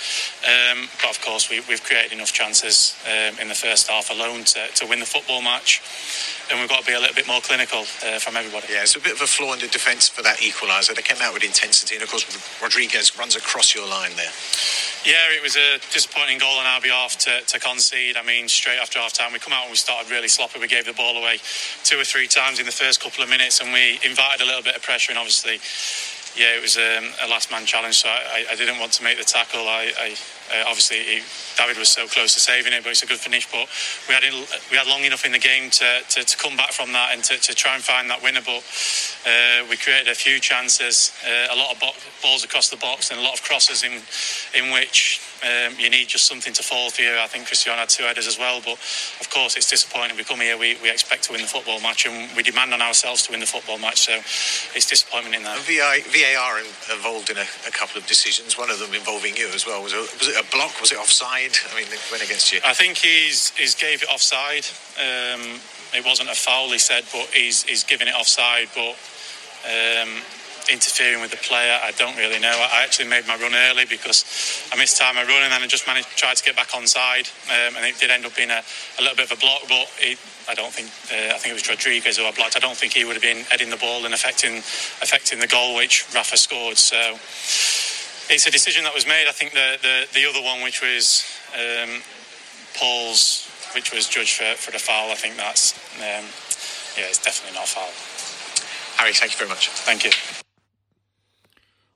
Um, 0.43 0.89
but 1.05 1.11
of 1.11 1.21
course, 1.23 1.51
we, 1.51 1.57
have 1.57 1.85
created 1.85 2.02
enough 2.11 2.33
chances 2.33 2.97
um, 3.07 3.39
in 3.39 3.49
the 3.49 3.55
first 3.55 3.89
half 3.89 4.11
alone 4.11 4.43
to, 4.45 4.67
to 4.75 4.87
win 4.87 4.99
the 4.99 5.07
football 5.07 5.43
match 5.43 5.81
and 6.53 6.61
we've 6.61 6.69
got 6.69 6.81
to 6.81 6.87
be 6.87 6.93
a 6.93 7.01
little 7.01 7.15
bit 7.15 7.27
more 7.27 7.41
clinical 7.41 7.81
uh, 7.81 8.19
from 8.19 8.37
everybody. 8.37 8.67
Yeah, 8.69 8.83
it's 8.83 8.97
a 8.97 9.01
bit 9.01 9.15
of 9.15 9.23
a 9.23 9.27
flaw 9.27 9.55
in 9.55 9.61
the 9.61 9.69
defence 9.69 10.09
for 10.09 10.23
that 10.23 10.39
equaliser. 10.39 10.95
They 10.95 11.03
came 11.03 11.17
out 11.23 11.33
with 11.33 11.45
intensity, 11.45 11.95
and 11.95 12.05
of 12.05 12.11
course, 12.11 12.27
Rodriguez 12.61 13.17
runs 13.19 13.37
across 13.37 13.75
your 13.75 13.89
line 13.89 14.13
there. 14.17 14.33
Yeah, 15.05 15.33
it 15.33 15.43
was 15.43 15.57
a 15.57 15.79
disappointing 15.93 16.39
goal 16.39 16.61
on 16.61 16.67
our 16.67 16.81
behalf 16.81 17.17
to, 17.25 17.41
to 17.41 17.59
concede. 17.59 18.17
I 18.17 18.23
mean, 18.23 18.49
straight 18.49 18.79
after 18.79 18.99
half 18.99 19.13
time, 19.13 19.33
we 19.33 19.39
come 19.39 19.53
out 19.53 19.65
and 19.65 19.71
we 19.71 19.77
started 19.77 20.11
really 20.11 20.29
sloppy. 20.29 20.61
We 20.61 20.69
gave 20.69 20.85
the 20.85 20.93
ball 20.93 21.17
away 21.17 21.39
two 21.85 21.99
or 21.99 22.05
three 22.05 22.29
times 22.29 22.61
in 22.61 22.67
the 22.67 22.73
first 22.73 23.01
couple 23.01 23.25
of 23.25 23.31
minutes, 23.31 23.61
and 23.61 23.73
we 23.73 23.99
invited 24.05 24.43
a 24.43 24.47
little 24.47 24.63
bit 24.63 24.77
of 24.77 24.83
pressure, 24.83 25.13
and 25.13 25.19
obviously 25.19 25.59
yeah, 26.37 26.57
it 26.57 26.63
was 26.63 26.77
um, 26.77 27.13
a 27.21 27.29
last 27.29 27.51
man 27.51 27.67
challenge, 27.67 27.97
so 27.97 28.09
I, 28.09 28.47
I, 28.51 28.57
didn't 28.57 28.79
want 28.79 28.93
to 28.93 29.05
make 29.05 29.19
the 29.19 29.25
tackle. 29.25 29.69
I, 29.69 29.93
I 30.01 30.17
uh, 30.53 30.65
obviously 30.69 30.99
he, 30.99 31.23
David 31.57 31.79
was 31.79 31.89
so 31.89 32.07
close 32.07 32.35
to 32.35 32.41
saving 32.41 32.73
it, 32.73 32.83
but 32.83 32.91
it's 32.91 33.03
a 33.03 33.07
good 33.07 33.19
finish. 33.19 33.51
But 33.51 33.69
we 34.09 34.15
had 34.15 34.23
we 34.71 34.77
had 34.77 34.87
long 34.87 35.03
enough 35.05 35.25
in 35.25 35.33
the 35.33 35.39
game 35.39 35.71
to, 35.71 36.01
to, 36.09 36.25
to 36.25 36.37
come 36.37 36.57
back 36.57 36.73
from 36.73 36.93
that 36.93 37.15
and 37.15 37.25
to, 37.25 37.39
to, 37.41 37.55
try 37.55 37.75
and 37.75 37.83
find 37.83 38.11
that 38.11 38.23
winner. 38.23 38.41
But 38.45 38.63
uh, 39.27 39.65
we 39.69 39.77
created 39.77 40.09
a 40.09 40.15
few 40.15 40.39
chances, 40.41 41.13
uh, 41.25 41.55
a 41.55 41.57
lot 41.57 41.75
of 41.75 41.81
bo- 41.81 41.99
balls 42.23 42.45
across 42.45 42.69
the 42.69 42.77
box, 42.77 43.11
and 43.11 43.19
a 43.19 43.23
lot 43.23 43.35
of 43.35 43.43
crosses 43.43 43.83
in 43.83 43.93
in 44.55 44.73
which 44.73 45.21
um, 45.43 45.75
you 45.79 45.91
need 45.91 46.07
just 46.07 46.27
something 46.27 46.53
to 46.53 46.63
fall 46.63 46.91
for 46.91 47.03
you. 47.03 47.19
I 47.19 47.27
think 47.27 47.47
Cristiano 47.47 47.81
had 47.81 47.89
two 47.89 48.05
headers 48.05 48.29
as 48.29 48.39
well, 48.39 48.61
but 48.65 48.79
of 49.21 49.27
course 49.31 49.57
it's 49.57 49.69
disappointing. 49.69 50.17
We 50.17 50.25
come 50.25 50.41
here, 50.41 50.57
we, 50.57 50.79
we 50.83 50.91
expect 50.91 51.25
to 51.25 51.33
win 51.33 51.43
the 51.43 51.49
football 51.49 51.81
match, 51.81 52.07
and 52.07 52.31
we 52.37 52.43
demand 52.43 52.73
on 52.73 52.81
ourselves 52.81 53.27
to 53.27 53.33
win 53.33 53.41
the 53.41 53.47
football 53.47 53.79
match. 53.79 54.07
So 54.07 54.15
it's 54.77 54.87
disappointment 54.87 55.35
in 55.35 55.43
that. 55.43 55.59
VI, 55.59 56.07
VAR 56.07 56.63
involved 56.95 57.31
in 57.31 57.39
a, 57.39 57.47
a, 57.67 57.73
couple 57.73 57.99
of 57.99 58.07
decisions. 58.07 58.57
One 58.57 58.71
of 58.71 58.79
them 58.79 58.95
involving 58.95 59.37
you 59.37 59.49
as 59.49 59.67
well. 59.67 59.83
Was 59.83 59.93
it, 59.93 59.99
was 60.19 60.29
it 60.29 60.39
a 60.39 60.47
block? 60.55 60.81
Was 60.81 60.93
it 60.93 60.99
offside? 60.99 61.59
I 61.71 61.75
mean, 61.75 61.91
it 61.91 62.01
went 62.11 62.23
against 62.23 62.53
you. 62.53 62.61
I 62.65 62.75
think 62.75 62.99
he's 62.99 63.51
he's 63.59 63.75
gave 63.75 64.03
it 64.03 64.09
offside. 64.09 64.67
Um, 64.95 65.59
it 65.93 66.05
wasn't 66.07 66.31
a 66.31 66.35
foul, 66.35 66.71
he 66.71 66.79
said, 66.79 67.05
but 67.13 67.27
he's 67.35 67.65
he's 67.65 67.85
given 67.85 68.09
it 68.09 68.15
offside, 68.15 68.69
but. 68.75 68.97
Um, 69.63 70.11
interfering 70.71 71.21
with 71.21 71.31
the 71.31 71.39
player. 71.39 71.79
I 71.83 71.93
don't 71.93 72.17
really 72.17 72.39
know. 72.39 72.53
I 72.53 72.83
actually 72.85 73.09
made 73.09 73.27
my 73.27 73.37
run 73.37 73.55
early 73.55 73.85
because 73.87 74.25
I 74.73 74.77
missed 74.77 75.01
time 75.01 75.17
I 75.19 75.25
run 75.25 75.43
and 75.43 75.53
then 75.53 75.63
I 75.63 75.67
just 75.67 75.87
managed 75.87 76.11
to 76.11 76.17
try 76.17 76.35
to 76.35 76.45
get 76.45 76.57
back 76.57 76.75
on 76.77 76.87
side. 76.87 77.29
Um, 77.49 77.77
and 77.77 77.85
it 77.87 77.99
did 77.99 78.11
end 78.11 78.27
up 78.27 78.37
being 78.37 78.51
a, 78.51 78.63
a 78.99 79.03
little 79.03 79.17
bit 79.17 79.31
of 79.31 79.39
a 79.39 79.41
block, 79.41 79.63
but 79.69 79.89
it, 79.99 80.19
I 80.49 80.55
don't 80.55 80.73
think 80.73 80.89
uh, 81.11 81.35
I 81.35 81.39
think 81.39 81.53
it 81.53 81.59
was 81.59 81.69
Rodriguez 81.69 82.19
who 82.19 82.25
I 82.25 82.33
blocked. 82.33 82.57
I 82.57 82.61
don't 82.61 82.77
think 82.77 82.93
he 82.93 83.05
would 83.05 83.15
have 83.15 83.23
been 83.23 83.45
heading 83.47 83.71
the 83.71 83.77
ball 83.77 84.05
and 84.05 84.15
affecting 84.15 84.59
affecting 85.03 85.41
the 85.41 85.47
goal 85.47 85.77
which 85.77 86.07
Rafa 86.15 86.37
scored. 86.37 86.79
So 86.79 86.99
it's 88.33 88.47
a 88.47 88.51
decision 88.51 88.85
that 88.85 88.95
was 88.95 89.07
made. 89.07 89.27
I 89.29 89.33
think 89.33 89.53
the 89.53 89.79
the, 89.83 90.07
the 90.15 90.29
other 90.29 90.43
one, 90.43 90.63
which 90.63 90.83
was 90.83 91.25
um, 91.55 92.03
Paul's, 92.75 93.49
which 93.75 93.93
was 93.93 94.09
judged 94.09 94.37
for, 94.37 94.55
for 94.57 94.71
the 94.73 94.79
foul. 94.79 95.11
I 95.11 95.15
think 95.15 95.37
that's 95.37 95.75
um, 95.99 96.27
yeah, 96.99 97.09
it's 97.09 97.23
definitely 97.23 97.55
not 97.55 97.65
a 97.65 97.71
foul. 97.71 97.93
Harry, 98.99 99.13
thank 99.15 99.33
you 99.33 99.39
very 99.39 99.49
much. 99.49 99.69
Thank 99.69 100.05
you. 100.05 100.42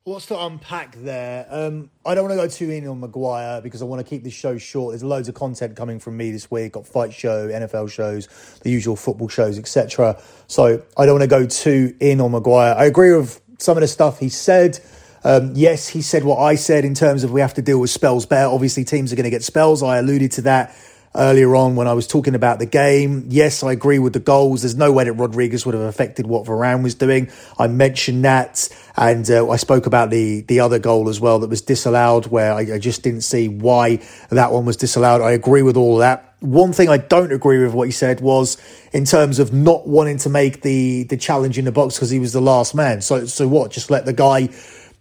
Lots 0.08 0.26
to 0.26 0.38
unpack 0.38 0.94
there. 0.98 1.48
Um, 1.50 1.90
I 2.04 2.14
don't 2.14 2.28
want 2.28 2.38
to 2.38 2.46
go 2.46 2.46
too 2.46 2.70
in 2.70 2.86
on 2.86 3.00
Maguire 3.00 3.60
because 3.60 3.82
I 3.82 3.86
want 3.86 4.06
to 4.06 4.08
keep 4.08 4.22
this 4.22 4.34
show 4.34 4.56
short. 4.56 4.92
There's 4.92 5.02
loads 5.02 5.28
of 5.28 5.34
content 5.34 5.74
coming 5.74 5.98
from 5.98 6.16
me 6.16 6.30
this 6.30 6.48
week. 6.48 6.74
Got 6.74 6.86
fight 6.86 7.12
show, 7.12 7.48
NFL 7.48 7.90
shows, 7.90 8.28
the 8.62 8.70
usual 8.70 8.94
football 8.94 9.26
shows, 9.26 9.58
etc. 9.58 10.22
So 10.46 10.80
I 10.96 11.06
don't 11.06 11.18
want 11.18 11.28
to 11.28 11.36
go 11.36 11.44
too 11.44 11.96
in 11.98 12.20
on 12.20 12.30
Maguire. 12.30 12.76
I 12.78 12.84
agree 12.84 13.16
with 13.16 13.40
some 13.58 13.76
of 13.76 13.80
the 13.80 13.88
stuff 13.88 14.20
he 14.20 14.28
said. 14.28 14.78
Um, 15.24 15.50
yes, 15.56 15.88
he 15.88 16.02
said 16.02 16.22
what 16.22 16.38
I 16.38 16.54
said 16.54 16.84
in 16.84 16.94
terms 16.94 17.24
of 17.24 17.32
we 17.32 17.40
have 17.40 17.54
to 17.54 17.62
deal 17.62 17.80
with 17.80 17.90
spells 17.90 18.26
better. 18.26 18.48
Obviously, 18.48 18.84
teams 18.84 19.12
are 19.12 19.16
going 19.16 19.24
to 19.24 19.30
get 19.30 19.42
spells. 19.42 19.82
I 19.82 19.98
alluded 19.98 20.30
to 20.32 20.42
that 20.42 20.72
earlier 21.16 21.56
on 21.56 21.76
when 21.76 21.88
I 21.88 21.92
was 21.92 22.06
talking 22.06 22.34
about 22.34 22.58
the 22.58 22.66
game. 22.66 23.26
Yes, 23.28 23.62
I 23.62 23.72
agree 23.72 23.98
with 23.98 24.12
the 24.12 24.20
goals. 24.20 24.62
There's 24.62 24.76
no 24.76 24.92
way 24.92 25.04
that 25.04 25.12
Rodriguez 25.12 25.64
would 25.64 25.74
have 25.74 25.84
affected 25.84 26.26
what 26.26 26.44
Varane 26.44 26.82
was 26.82 26.94
doing. 26.94 27.30
I 27.58 27.66
mentioned 27.68 28.24
that, 28.24 28.68
and 28.96 29.28
uh, 29.30 29.48
I 29.48 29.56
spoke 29.56 29.86
about 29.86 30.10
the 30.10 30.42
the 30.42 30.60
other 30.60 30.78
goal 30.78 31.08
as 31.08 31.20
well 31.20 31.38
that 31.40 31.50
was 31.50 31.62
disallowed, 31.62 32.26
where 32.26 32.52
I, 32.52 32.74
I 32.74 32.78
just 32.78 33.02
didn't 33.02 33.22
see 33.22 33.48
why 33.48 34.00
that 34.30 34.52
one 34.52 34.64
was 34.64 34.76
disallowed. 34.76 35.20
I 35.20 35.32
agree 35.32 35.62
with 35.62 35.76
all 35.76 35.98
that. 35.98 36.34
One 36.40 36.72
thing 36.72 36.88
I 36.88 36.98
don't 36.98 37.32
agree 37.32 37.64
with 37.64 37.72
what 37.72 37.88
he 37.88 37.92
said 37.92 38.20
was 38.20 38.58
in 38.92 39.04
terms 39.04 39.38
of 39.38 39.52
not 39.52 39.88
wanting 39.88 40.18
to 40.18 40.28
make 40.28 40.62
the 40.62 41.04
the 41.04 41.16
challenge 41.16 41.58
in 41.58 41.64
the 41.64 41.72
box 41.72 41.96
because 41.96 42.10
he 42.10 42.18
was 42.18 42.32
the 42.32 42.42
last 42.42 42.74
man. 42.74 43.00
So 43.00 43.26
so 43.26 43.48
what? 43.48 43.70
Just 43.70 43.90
let 43.90 44.04
the 44.04 44.12
guy 44.12 44.48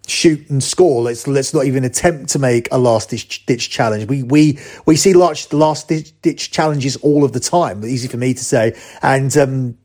shoot 0.09 0.49
and 0.49 0.63
score. 0.63 1.01
Let's 1.03 1.27
let's 1.27 1.53
not 1.53 1.65
even 1.65 1.83
attempt 1.83 2.29
to 2.31 2.39
make 2.39 2.67
a 2.71 2.77
last 2.77 3.09
ditch, 3.09 3.45
ditch 3.45 3.69
challenge. 3.69 4.07
We 4.07 4.23
we 4.23 4.59
we 4.85 4.95
see 4.95 5.13
last 5.13 5.53
last 5.53 5.87
ditch 5.87 6.51
challenges 6.51 6.95
all 6.97 7.23
of 7.23 7.33
the 7.33 7.39
time. 7.39 7.83
Easy 7.85 8.07
for 8.07 8.17
me 8.17 8.33
to 8.33 8.43
say. 8.43 8.75
And 9.01 9.35
um, 9.37 9.77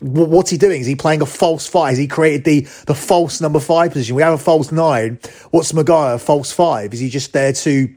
what's 0.00 0.50
he 0.50 0.58
doing? 0.58 0.80
Is 0.80 0.86
he 0.86 0.96
playing 0.96 1.22
a 1.22 1.26
false 1.26 1.66
five? 1.66 1.90
Has 1.90 1.98
he 1.98 2.06
created 2.06 2.44
the 2.44 2.60
the 2.86 2.94
false 2.94 3.40
number 3.40 3.60
five 3.60 3.92
position? 3.92 4.16
We 4.16 4.22
have 4.22 4.34
a 4.34 4.38
false 4.38 4.72
nine. 4.72 5.18
What's 5.50 5.72
Maguire? 5.74 6.14
A 6.14 6.18
false 6.18 6.52
five? 6.52 6.94
Is 6.94 7.00
he 7.00 7.08
just 7.08 7.32
there 7.32 7.52
to? 7.52 7.94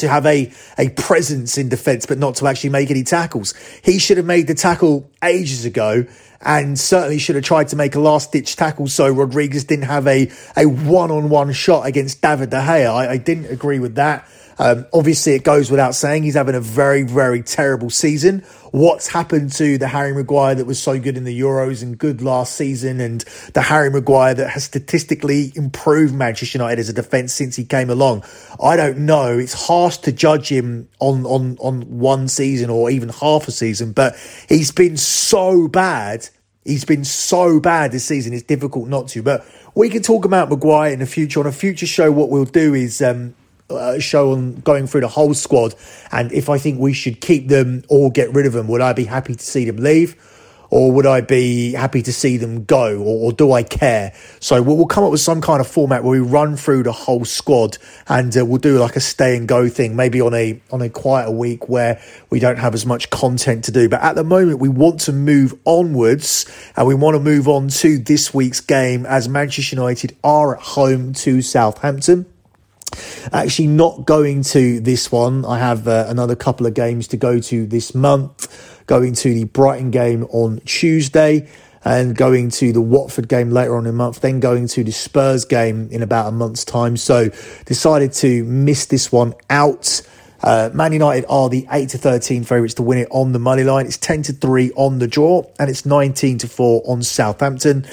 To 0.00 0.08
have 0.08 0.26
a, 0.26 0.52
a 0.78 0.88
presence 0.90 1.58
in 1.58 1.68
defence, 1.68 2.06
but 2.06 2.18
not 2.18 2.36
to 2.36 2.46
actually 2.46 2.70
make 2.70 2.90
any 2.90 3.02
tackles. 3.02 3.54
He 3.82 3.98
should 3.98 4.16
have 4.16 4.26
made 4.26 4.46
the 4.46 4.54
tackle 4.54 5.10
ages 5.22 5.64
ago 5.64 6.06
and 6.40 6.78
certainly 6.78 7.18
should 7.18 7.36
have 7.36 7.44
tried 7.44 7.68
to 7.68 7.76
make 7.76 7.94
a 7.94 8.00
last 8.00 8.32
ditch 8.32 8.56
tackle 8.56 8.88
so 8.88 9.10
Rodriguez 9.10 9.64
didn't 9.64 9.84
have 9.84 10.06
a, 10.06 10.30
a 10.56 10.64
one 10.64 11.10
on 11.10 11.28
one 11.28 11.52
shot 11.52 11.86
against 11.86 12.22
David 12.22 12.50
De 12.50 12.56
Gea. 12.56 12.90
I, 12.90 13.10
I 13.10 13.16
didn't 13.18 13.46
agree 13.46 13.78
with 13.78 13.96
that. 13.96 14.26
Um, 14.60 14.84
obviously, 14.92 15.32
it 15.32 15.42
goes 15.42 15.70
without 15.70 15.94
saying 15.94 16.22
he's 16.22 16.34
having 16.34 16.54
a 16.54 16.60
very, 16.60 17.02
very 17.02 17.42
terrible 17.42 17.88
season. 17.88 18.40
What's 18.72 19.08
happened 19.08 19.52
to 19.52 19.78
the 19.78 19.88
Harry 19.88 20.12
Maguire 20.12 20.54
that 20.54 20.66
was 20.66 20.78
so 20.78 21.00
good 21.00 21.16
in 21.16 21.24
the 21.24 21.40
Euros 21.40 21.82
and 21.82 21.96
good 21.96 22.20
last 22.20 22.56
season, 22.56 23.00
and 23.00 23.22
the 23.54 23.62
Harry 23.62 23.88
Maguire 23.88 24.34
that 24.34 24.50
has 24.50 24.64
statistically 24.64 25.50
improved 25.56 26.14
Manchester 26.14 26.58
United 26.58 26.78
as 26.78 26.90
a 26.90 26.92
defence 26.92 27.32
since 27.32 27.56
he 27.56 27.64
came 27.64 27.88
along? 27.88 28.22
I 28.62 28.76
don't 28.76 28.98
know. 28.98 29.38
It's 29.38 29.54
harsh 29.66 29.96
to 29.98 30.12
judge 30.12 30.50
him 30.50 30.90
on 30.98 31.24
on 31.24 31.56
on 31.58 31.80
one 31.98 32.28
season 32.28 32.68
or 32.68 32.90
even 32.90 33.08
half 33.08 33.48
a 33.48 33.52
season, 33.52 33.92
but 33.92 34.14
he's 34.46 34.72
been 34.72 34.98
so 34.98 35.68
bad. 35.68 36.28
He's 36.66 36.84
been 36.84 37.06
so 37.06 37.60
bad 37.60 37.92
this 37.92 38.04
season. 38.04 38.34
It's 38.34 38.42
difficult 38.42 38.88
not 38.88 39.08
to, 39.08 39.22
but 39.22 39.42
we 39.74 39.88
can 39.88 40.02
talk 40.02 40.26
about 40.26 40.50
Maguire 40.50 40.92
in 40.92 40.98
the 40.98 41.06
future. 41.06 41.40
On 41.40 41.46
a 41.46 41.52
future 41.52 41.86
show, 41.86 42.12
what 42.12 42.28
we'll 42.28 42.44
do 42.44 42.74
is 42.74 43.00
um, 43.00 43.34
uh, 43.70 43.98
show 43.98 44.32
on 44.32 44.56
going 44.60 44.86
through 44.86 45.02
the 45.02 45.08
whole 45.08 45.34
squad, 45.34 45.74
and 46.12 46.32
if 46.32 46.48
I 46.48 46.58
think 46.58 46.78
we 46.78 46.92
should 46.92 47.20
keep 47.20 47.48
them 47.48 47.82
or 47.88 48.10
get 48.10 48.32
rid 48.34 48.46
of 48.46 48.52
them, 48.52 48.68
would 48.68 48.80
I 48.80 48.92
be 48.92 49.04
happy 49.04 49.34
to 49.34 49.44
see 49.44 49.64
them 49.64 49.76
leave? 49.76 50.16
Or 50.70 50.92
would 50.92 51.04
I 51.04 51.20
be 51.20 51.72
happy 51.72 52.00
to 52.02 52.12
see 52.12 52.36
them 52.36 52.64
go, 52.64 52.96
or, 52.98 53.26
or 53.26 53.32
do 53.32 53.52
I 53.52 53.64
care? 53.64 54.14
So 54.38 54.62
we'll, 54.62 54.76
we'll, 54.76 54.86
come 54.86 55.02
up 55.02 55.10
with 55.10 55.20
some 55.20 55.40
kind 55.40 55.60
of 55.60 55.66
format 55.66 56.04
where 56.04 56.12
we 56.12 56.20
run 56.20 56.56
through 56.56 56.84
the 56.84 56.92
whole 56.92 57.24
squad, 57.24 57.76
and 58.06 58.36
uh, 58.36 58.46
we'll 58.46 58.60
do 58.60 58.78
like 58.78 58.94
a 58.94 59.00
stay 59.00 59.36
and 59.36 59.48
go 59.48 59.68
thing, 59.68 59.96
maybe 59.96 60.20
on 60.20 60.32
a 60.32 60.60
on 60.70 60.80
a 60.80 60.88
quieter 60.88 61.32
week 61.32 61.68
where 61.68 62.00
we 62.30 62.38
don't 62.38 62.58
have 62.58 62.72
as 62.72 62.86
much 62.86 63.10
content 63.10 63.64
to 63.64 63.72
do. 63.72 63.88
But 63.88 64.00
at 64.02 64.14
the 64.14 64.22
moment, 64.22 64.60
we 64.60 64.68
want 64.68 65.00
to 65.00 65.12
move 65.12 65.54
onwards, 65.64 66.46
and 66.76 66.86
we 66.86 66.94
want 66.94 67.16
to 67.16 67.20
move 67.20 67.48
on 67.48 67.66
to 67.66 67.98
this 67.98 68.32
week's 68.32 68.60
game 68.60 69.06
as 69.06 69.28
Manchester 69.28 69.74
United 69.74 70.16
are 70.22 70.54
at 70.54 70.62
home 70.62 71.14
to 71.14 71.42
Southampton. 71.42 72.26
Actually, 73.32 73.68
not 73.68 74.06
going 74.06 74.42
to 74.42 74.80
this 74.80 75.12
one. 75.12 75.44
I 75.44 75.58
have 75.58 75.86
uh, 75.86 76.06
another 76.08 76.36
couple 76.36 76.66
of 76.66 76.74
games 76.74 77.08
to 77.08 77.16
go 77.16 77.40
to 77.40 77.66
this 77.66 77.94
month. 77.94 78.84
Going 78.86 79.14
to 79.14 79.34
the 79.34 79.44
Brighton 79.44 79.90
game 79.90 80.24
on 80.30 80.60
Tuesday 80.64 81.48
and 81.84 82.14
going 82.14 82.50
to 82.50 82.72
the 82.72 82.80
Watford 82.80 83.28
game 83.28 83.50
later 83.50 83.76
on 83.76 83.86
in 83.86 83.92
the 83.92 83.96
month, 83.96 84.20
then 84.20 84.40
going 84.40 84.68
to 84.68 84.84
the 84.84 84.92
Spurs 84.92 85.44
game 85.44 85.88
in 85.90 86.02
about 86.02 86.28
a 86.28 86.32
month's 86.32 86.64
time. 86.64 86.96
So 86.96 87.30
decided 87.64 88.12
to 88.14 88.44
miss 88.44 88.86
this 88.86 89.10
one 89.10 89.34
out. 89.48 90.02
Uh, 90.42 90.70
Man 90.72 90.92
United 90.92 91.26
are 91.28 91.48
the 91.48 91.66
8 91.70 91.90
to 91.90 91.98
13 91.98 92.44
favourites 92.44 92.74
to 92.74 92.82
win 92.82 92.98
it 92.98 93.08
on 93.10 93.32
the 93.32 93.38
money 93.38 93.62
line. 93.62 93.86
It's 93.86 93.98
10 93.98 94.22
to 94.22 94.32
3 94.32 94.72
on 94.74 94.98
the 94.98 95.06
draw 95.06 95.44
and 95.58 95.68
it's 95.70 95.84
19 95.84 96.38
to 96.38 96.48
4 96.48 96.82
on 96.86 97.02
Southampton. 97.02 97.86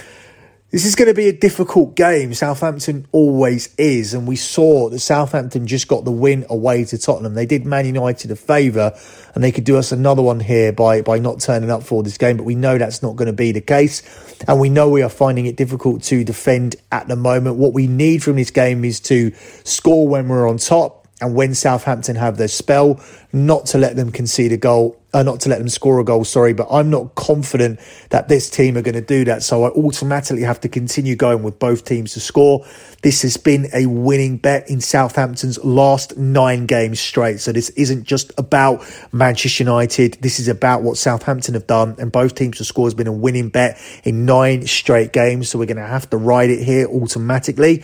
This 0.69 0.83
is 0.83 0.95
going 0.95 1.07
to 1.07 1.13
be 1.13 1.29
a 1.29 1.33
difficult 1.33 1.95
game. 1.95 2.33
Southampton 2.33 3.07
always 3.13 3.73
is. 3.77 4.13
And 4.13 4.27
we 4.27 4.35
saw 4.35 4.89
that 4.89 4.99
Southampton 4.99 5.65
just 5.65 5.87
got 5.87 6.03
the 6.03 6.11
win 6.11 6.45
away 6.49 6.83
to 6.83 6.97
Tottenham. 6.97 7.35
They 7.35 7.45
did 7.45 7.65
Man 7.65 7.85
United 7.85 8.31
a 8.31 8.35
favour 8.35 8.93
and 9.33 9.41
they 9.41 9.53
could 9.53 9.63
do 9.63 9.77
us 9.77 9.93
another 9.93 10.21
one 10.21 10.41
here 10.41 10.73
by, 10.73 11.01
by 11.01 11.19
not 11.19 11.39
turning 11.39 11.71
up 11.71 11.83
for 11.83 12.03
this 12.03 12.17
game. 12.17 12.35
But 12.35 12.43
we 12.43 12.55
know 12.55 12.77
that's 12.77 13.01
not 13.01 13.15
going 13.15 13.27
to 13.27 13.33
be 13.33 13.53
the 13.53 13.61
case. 13.61 14.03
And 14.45 14.59
we 14.59 14.67
know 14.67 14.89
we 14.89 15.03
are 15.03 15.09
finding 15.09 15.45
it 15.45 15.55
difficult 15.55 16.03
to 16.03 16.25
defend 16.25 16.75
at 16.91 17.07
the 17.07 17.15
moment. 17.15 17.55
What 17.55 17.71
we 17.71 17.87
need 17.87 18.21
from 18.21 18.35
this 18.35 18.51
game 18.51 18.83
is 18.83 18.99
to 19.01 19.31
score 19.63 20.05
when 20.05 20.27
we're 20.27 20.49
on 20.49 20.57
top 20.57 21.07
and 21.21 21.33
when 21.33 21.55
Southampton 21.55 22.17
have 22.17 22.35
their 22.35 22.49
spell, 22.49 23.01
not 23.31 23.67
to 23.67 23.77
let 23.77 23.95
them 23.95 24.11
concede 24.11 24.51
a 24.51 24.57
goal, 24.57 25.01
uh, 25.17 25.23
not 25.23 25.39
to 25.39 25.49
let 25.49 25.57
them 25.57 25.69
score 25.69 25.99
a 25.99 26.03
goal, 26.03 26.23
sorry, 26.23 26.53
but 26.53 26.67
I'm 26.69 26.91
not 26.91 27.15
confident 27.15 27.79
that 28.09 28.27
this 28.27 28.51
team 28.51 28.77
are 28.77 28.83
going 28.83 28.93
to 28.93 29.01
do 29.01 29.25
that. 29.25 29.41
So 29.41 29.63
I 29.63 29.69
automatically 29.69 30.43
have 30.43 30.61
to 30.61 30.69
continue 30.69 31.15
going 31.15 31.41
with 31.41 31.57
both 31.57 31.85
teams 31.85 32.13
to 32.13 32.19
score. 32.19 32.65
This 33.01 33.23
has 33.23 33.35
been 33.35 33.67
a 33.73 33.87
winning 33.87 34.37
bet 34.37 34.69
in 34.69 34.79
Southampton's 34.79 35.63
last 35.63 36.17
nine 36.17 36.67
games 36.67 36.99
straight. 36.99 37.39
So 37.39 37.51
this 37.51 37.69
isn't 37.71 38.03
just 38.03 38.31
about 38.37 38.85
Manchester 39.11 39.63
United. 39.63 40.19
This 40.21 40.39
is 40.39 40.47
about 40.47 40.83
what 40.83 40.97
Southampton 40.97 41.55
have 41.55 41.65
done, 41.65 41.95
and 41.97 42.11
both 42.11 42.35
teams 42.35 42.57
to 42.57 42.63
score 42.63 42.85
has 42.85 42.93
been 42.93 43.07
a 43.07 43.11
winning 43.11 43.49
bet 43.49 43.81
in 44.03 44.25
nine 44.25 44.67
straight 44.67 45.13
games. 45.13 45.49
So 45.49 45.57
we're 45.57 45.65
going 45.65 45.77
to 45.77 45.83
have 45.83 46.07
to 46.11 46.17
ride 46.17 46.51
it 46.51 46.63
here 46.63 46.87
automatically. 46.87 47.83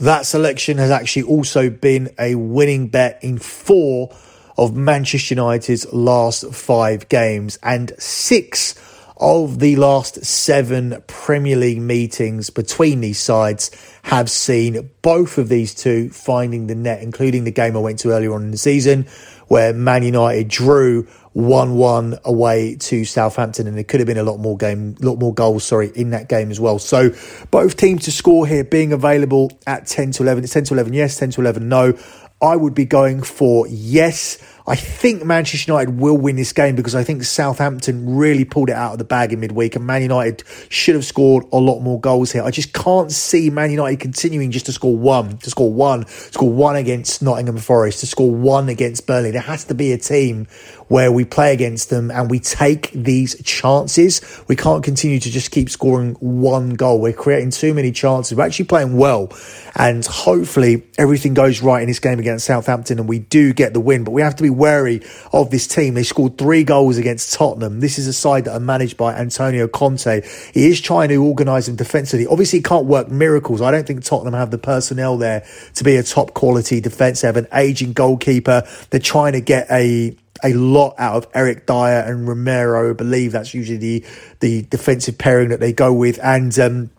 That 0.00 0.26
selection 0.26 0.76
has 0.78 0.90
actually 0.90 1.22
also 1.22 1.70
been 1.70 2.10
a 2.18 2.34
winning 2.34 2.88
bet 2.88 3.20
in 3.22 3.38
four 3.38 4.14
of 4.56 4.74
Manchester 4.74 5.34
United's 5.34 5.92
last 5.92 6.52
five 6.54 7.08
games 7.08 7.58
and 7.62 7.92
six 7.98 8.74
of 9.16 9.60
the 9.60 9.76
last 9.76 10.24
seven 10.24 11.02
Premier 11.06 11.56
League 11.56 11.80
meetings 11.80 12.50
between 12.50 13.00
these 13.00 13.18
sides 13.20 13.70
have 14.02 14.28
seen 14.28 14.90
both 15.02 15.38
of 15.38 15.48
these 15.48 15.74
two 15.74 16.10
finding 16.10 16.66
the 16.66 16.74
net, 16.74 17.00
including 17.02 17.44
the 17.44 17.52
game 17.52 17.76
I 17.76 17.80
went 17.80 18.00
to 18.00 18.10
earlier 18.10 18.34
on 18.34 18.42
in 18.42 18.50
the 18.50 18.58
season 18.58 19.06
where 19.48 19.72
Man 19.72 20.02
United 20.02 20.48
drew 20.48 21.06
1-1 21.36 22.22
away 22.22 22.76
to 22.76 23.04
Southampton 23.04 23.66
and 23.66 23.78
it 23.78 23.88
could 23.88 24.00
have 24.00 24.06
been 24.06 24.18
a 24.18 24.22
lot 24.22 24.38
more 24.38 24.56
game 24.56 24.94
lot 25.00 25.18
more 25.18 25.34
goals 25.34 25.64
sorry 25.64 25.90
in 25.94 26.10
that 26.10 26.28
game 26.28 26.50
as 26.50 26.60
well. 26.60 26.78
So 26.78 27.10
both 27.50 27.76
teams 27.76 28.04
to 28.04 28.12
score 28.12 28.46
here 28.46 28.64
being 28.64 28.92
available 28.92 29.50
at 29.66 29.86
10 29.86 30.12
to 30.12 30.22
11 30.22 30.44
it's 30.44 30.52
10 30.52 30.64
to 30.64 30.74
11 30.74 30.92
yes 30.92 31.18
10 31.18 31.30
to 31.32 31.40
11 31.40 31.68
no 31.68 31.98
I 32.44 32.56
would 32.56 32.74
be 32.74 32.84
going 32.84 33.22
for 33.22 33.66
yes 33.68 34.38
I 34.66 34.76
think 34.76 35.22
Manchester 35.22 35.70
United 35.70 36.00
will 36.00 36.16
win 36.16 36.36
this 36.36 36.54
game 36.54 36.74
because 36.74 36.94
I 36.94 37.04
think 37.04 37.22
Southampton 37.22 38.16
really 38.16 38.46
pulled 38.46 38.70
it 38.70 38.74
out 38.74 38.92
of 38.92 38.98
the 38.98 39.04
bag 39.04 39.34
in 39.34 39.40
midweek 39.40 39.76
and 39.76 39.86
Man 39.86 40.00
United 40.00 40.42
should 40.70 40.94
have 40.94 41.04
scored 41.04 41.44
a 41.52 41.58
lot 41.58 41.80
more 41.80 42.00
goals 42.00 42.32
here. 42.32 42.42
I 42.42 42.50
just 42.50 42.72
can't 42.72 43.12
see 43.12 43.50
Man 43.50 43.70
United 43.70 44.00
continuing 44.00 44.50
just 44.50 44.64
to 44.66 44.72
score 44.72 44.96
one, 44.96 45.36
to 45.38 45.50
score 45.50 45.70
one, 45.70 46.06
score 46.06 46.50
one 46.50 46.76
against 46.76 47.20
Nottingham 47.20 47.58
Forest, 47.58 48.00
to 48.00 48.06
score 48.06 48.30
one 48.30 48.70
against 48.70 49.06
Burnley. 49.06 49.32
There 49.32 49.42
has 49.42 49.64
to 49.64 49.74
be 49.74 49.92
a 49.92 49.98
team 49.98 50.46
where 50.88 51.10
we 51.10 51.24
play 51.24 51.52
against 51.52 51.90
them 51.90 52.10
and 52.10 52.30
we 52.30 52.38
take 52.38 52.90
these 52.92 53.40
chances. 53.42 54.20
We 54.48 54.56
can't 54.56 54.84
continue 54.84 55.20
to 55.20 55.30
just 55.30 55.50
keep 55.50 55.70
scoring 55.70 56.14
one 56.20 56.70
goal. 56.70 57.00
We're 57.00 57.12
creating 57.12 57.50
too 57.50 57.74
many 57.74 57.92
chances. 57.92 58.36
We're 58.36 58.44
actually 58.44 58.66
playing 58.66 58.96
well 58.96 59.32
and 59.74 60.04
hopefully 60.04 60.84
everything 60.98 61.34
goes 61.34 61.62
right 61.62 61.82
in 61.82 61.88
this 61.88 61.98
game 61.98 62.18
against 62.18 62.46
Southampton 62.46 62.98
and 62.98 63.08
we 63.08 63.18
do 63.18 63.52
get 63.52 63.72
the 63.72 63.80
win. 63.80 64.04
But 64.04 64.12
we 64.12 64.22
have 64.22 64.36
to 64.36 64.42
be 64.42 64.50
wary 64.50 65.02
of 65.32 65.50
this 65.50 65.66
team. 65.66 65.94
They 65.94 66.02
scored 66.02 66.38
three 66.38 66.64
goals 66.64 66.98
against 66.98 67.34
Tottenham. 67.34 67.80
This 67.80 67.98
is 67.98 68.06
a 68.06 68.12
side 68.12 68.44
that 68.44 68.52
are 68.52 68.60
managed 68.60 68.96
by 68.96 69.14
Antonio 69.14 69.66
Conte. 69.68 70.22
He 70.52 70.66
is 70.66 70.80
trying 70.80 71.08
to 71.08 71.16
organise 71.16 71.66
them 71.66 71.76
defensively. 71.76 72.26
Obviously, 72.26 72.60
he 72.60 72.62
can't 72.62 72.86
work 72.86 73.10
miracles. 73.10 73.60
I 73.60 73.70
don't 73.70 73.86
think 73.86 74.04
Tottenham 74.04 74.34
have 74.34 74.50
the 74.50 74.58
personnel 74.58 75.18
there 75.18 75.46
to 75.74 75.84
be 75.84 75.96
a 75.96 76.02
top 76.02 76.34
quality 76.34 76.80
defence. 76.80 77.22
They 77.22 77.28
have 77.28 77.36
an 77.36 77.48
aging 77.52 77.92
goalkeeper. 77.92 78.62
They're 78.90 79.00
trying 79.00 79.32
to 79.32 79.40
get 79.40 79.70
a 79.70 80.16
a 80.42 80.52
lot 80.52 80.94
out 80.98 81.16
of 81.16 81.26
Eric 81.34 81.66
Dier 81.66 82.04
and 82.06 82.26
Romero. 82.26 82.90
I 82.90 82.92
believe 82.94 83.32
that's 83.32 83.54
usually 83.54 83.78
the 83.78 84.04
the 84.40 84.62
defensive 84.62 85.18
pairing 85.18 85.50
that 85.50 85.60
they 85.60 85.72
go 85.72 85.92
with. 85.92 86.18
And 86.22 86.58
um, 86.58 86.90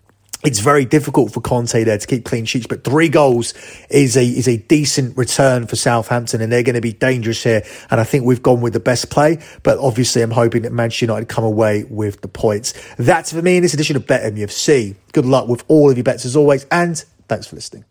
it's 0.45 0.59
very 0.59 0.85
difficult 0.85 1.31
for 1.31 1.41
Conte 1.41 1.83
there 1.83 1.97
to 1.97 2.07
keep 2.07 2.23
clean 2.23 2.45
sheets, 2.45 2.67
but 2.67 2.83
three 2.83 3.09
goals 3.09 3.53
is 3.89 4.15
a 4.15 4.23
is 4.23 4.47
a 4.47 4.57
decent 4.57 5.17
return 5.17 5.65
for 5.67 5.75
Southampton, 5.75 6.41
and 6.41 6.51
they're 6.51 6.63
going 6.63 6.75
to 6.75 6.81
be 6.81 6.93
dangerous 6.93 7.43
here. 7.43 7.63
And 7.89 7.99
I 7.99 8.03
think 8.03 8.25
we've 8.25 8.43
gone 8.43 8.61
with 8.61 8.73
the 8.73 8.79
best 8.79 9.09
play, 9.09 9.39
but 9.63 9.79
obviously 9.79 10.21
I'm 10.21 10.31
hoping 10.31 10.61
that 10.61 10.71
Manchester 10.71 11.05
United 11.05 11.29
come 11.29 11.43
away 11.43 11.83
with 11.85 12.21
the 12.21 12.27
points. 12.27 12.73
That's 12.97 13.33
for 13.33 13.41
me 13.41 13.57
in 13.57 13.63
this 13.63 13.73
edition 13.73 13.95
of 13.95 14.05
Bet 14.05 14.33
MUFC. 14.33 14.95
Good 15.13 15.25
luck 15.25 15.47
with 15.47 15.63
all 15.67 15.89
of 15.89 15.97
your 15.97 16.03
bets 16.03 16.25
as 16.25 16.35
always, 16.35 16.65
and 16.71 17.03
thanks 17.27 17.47
for 17.47 17.55
listening. 17.55 17.85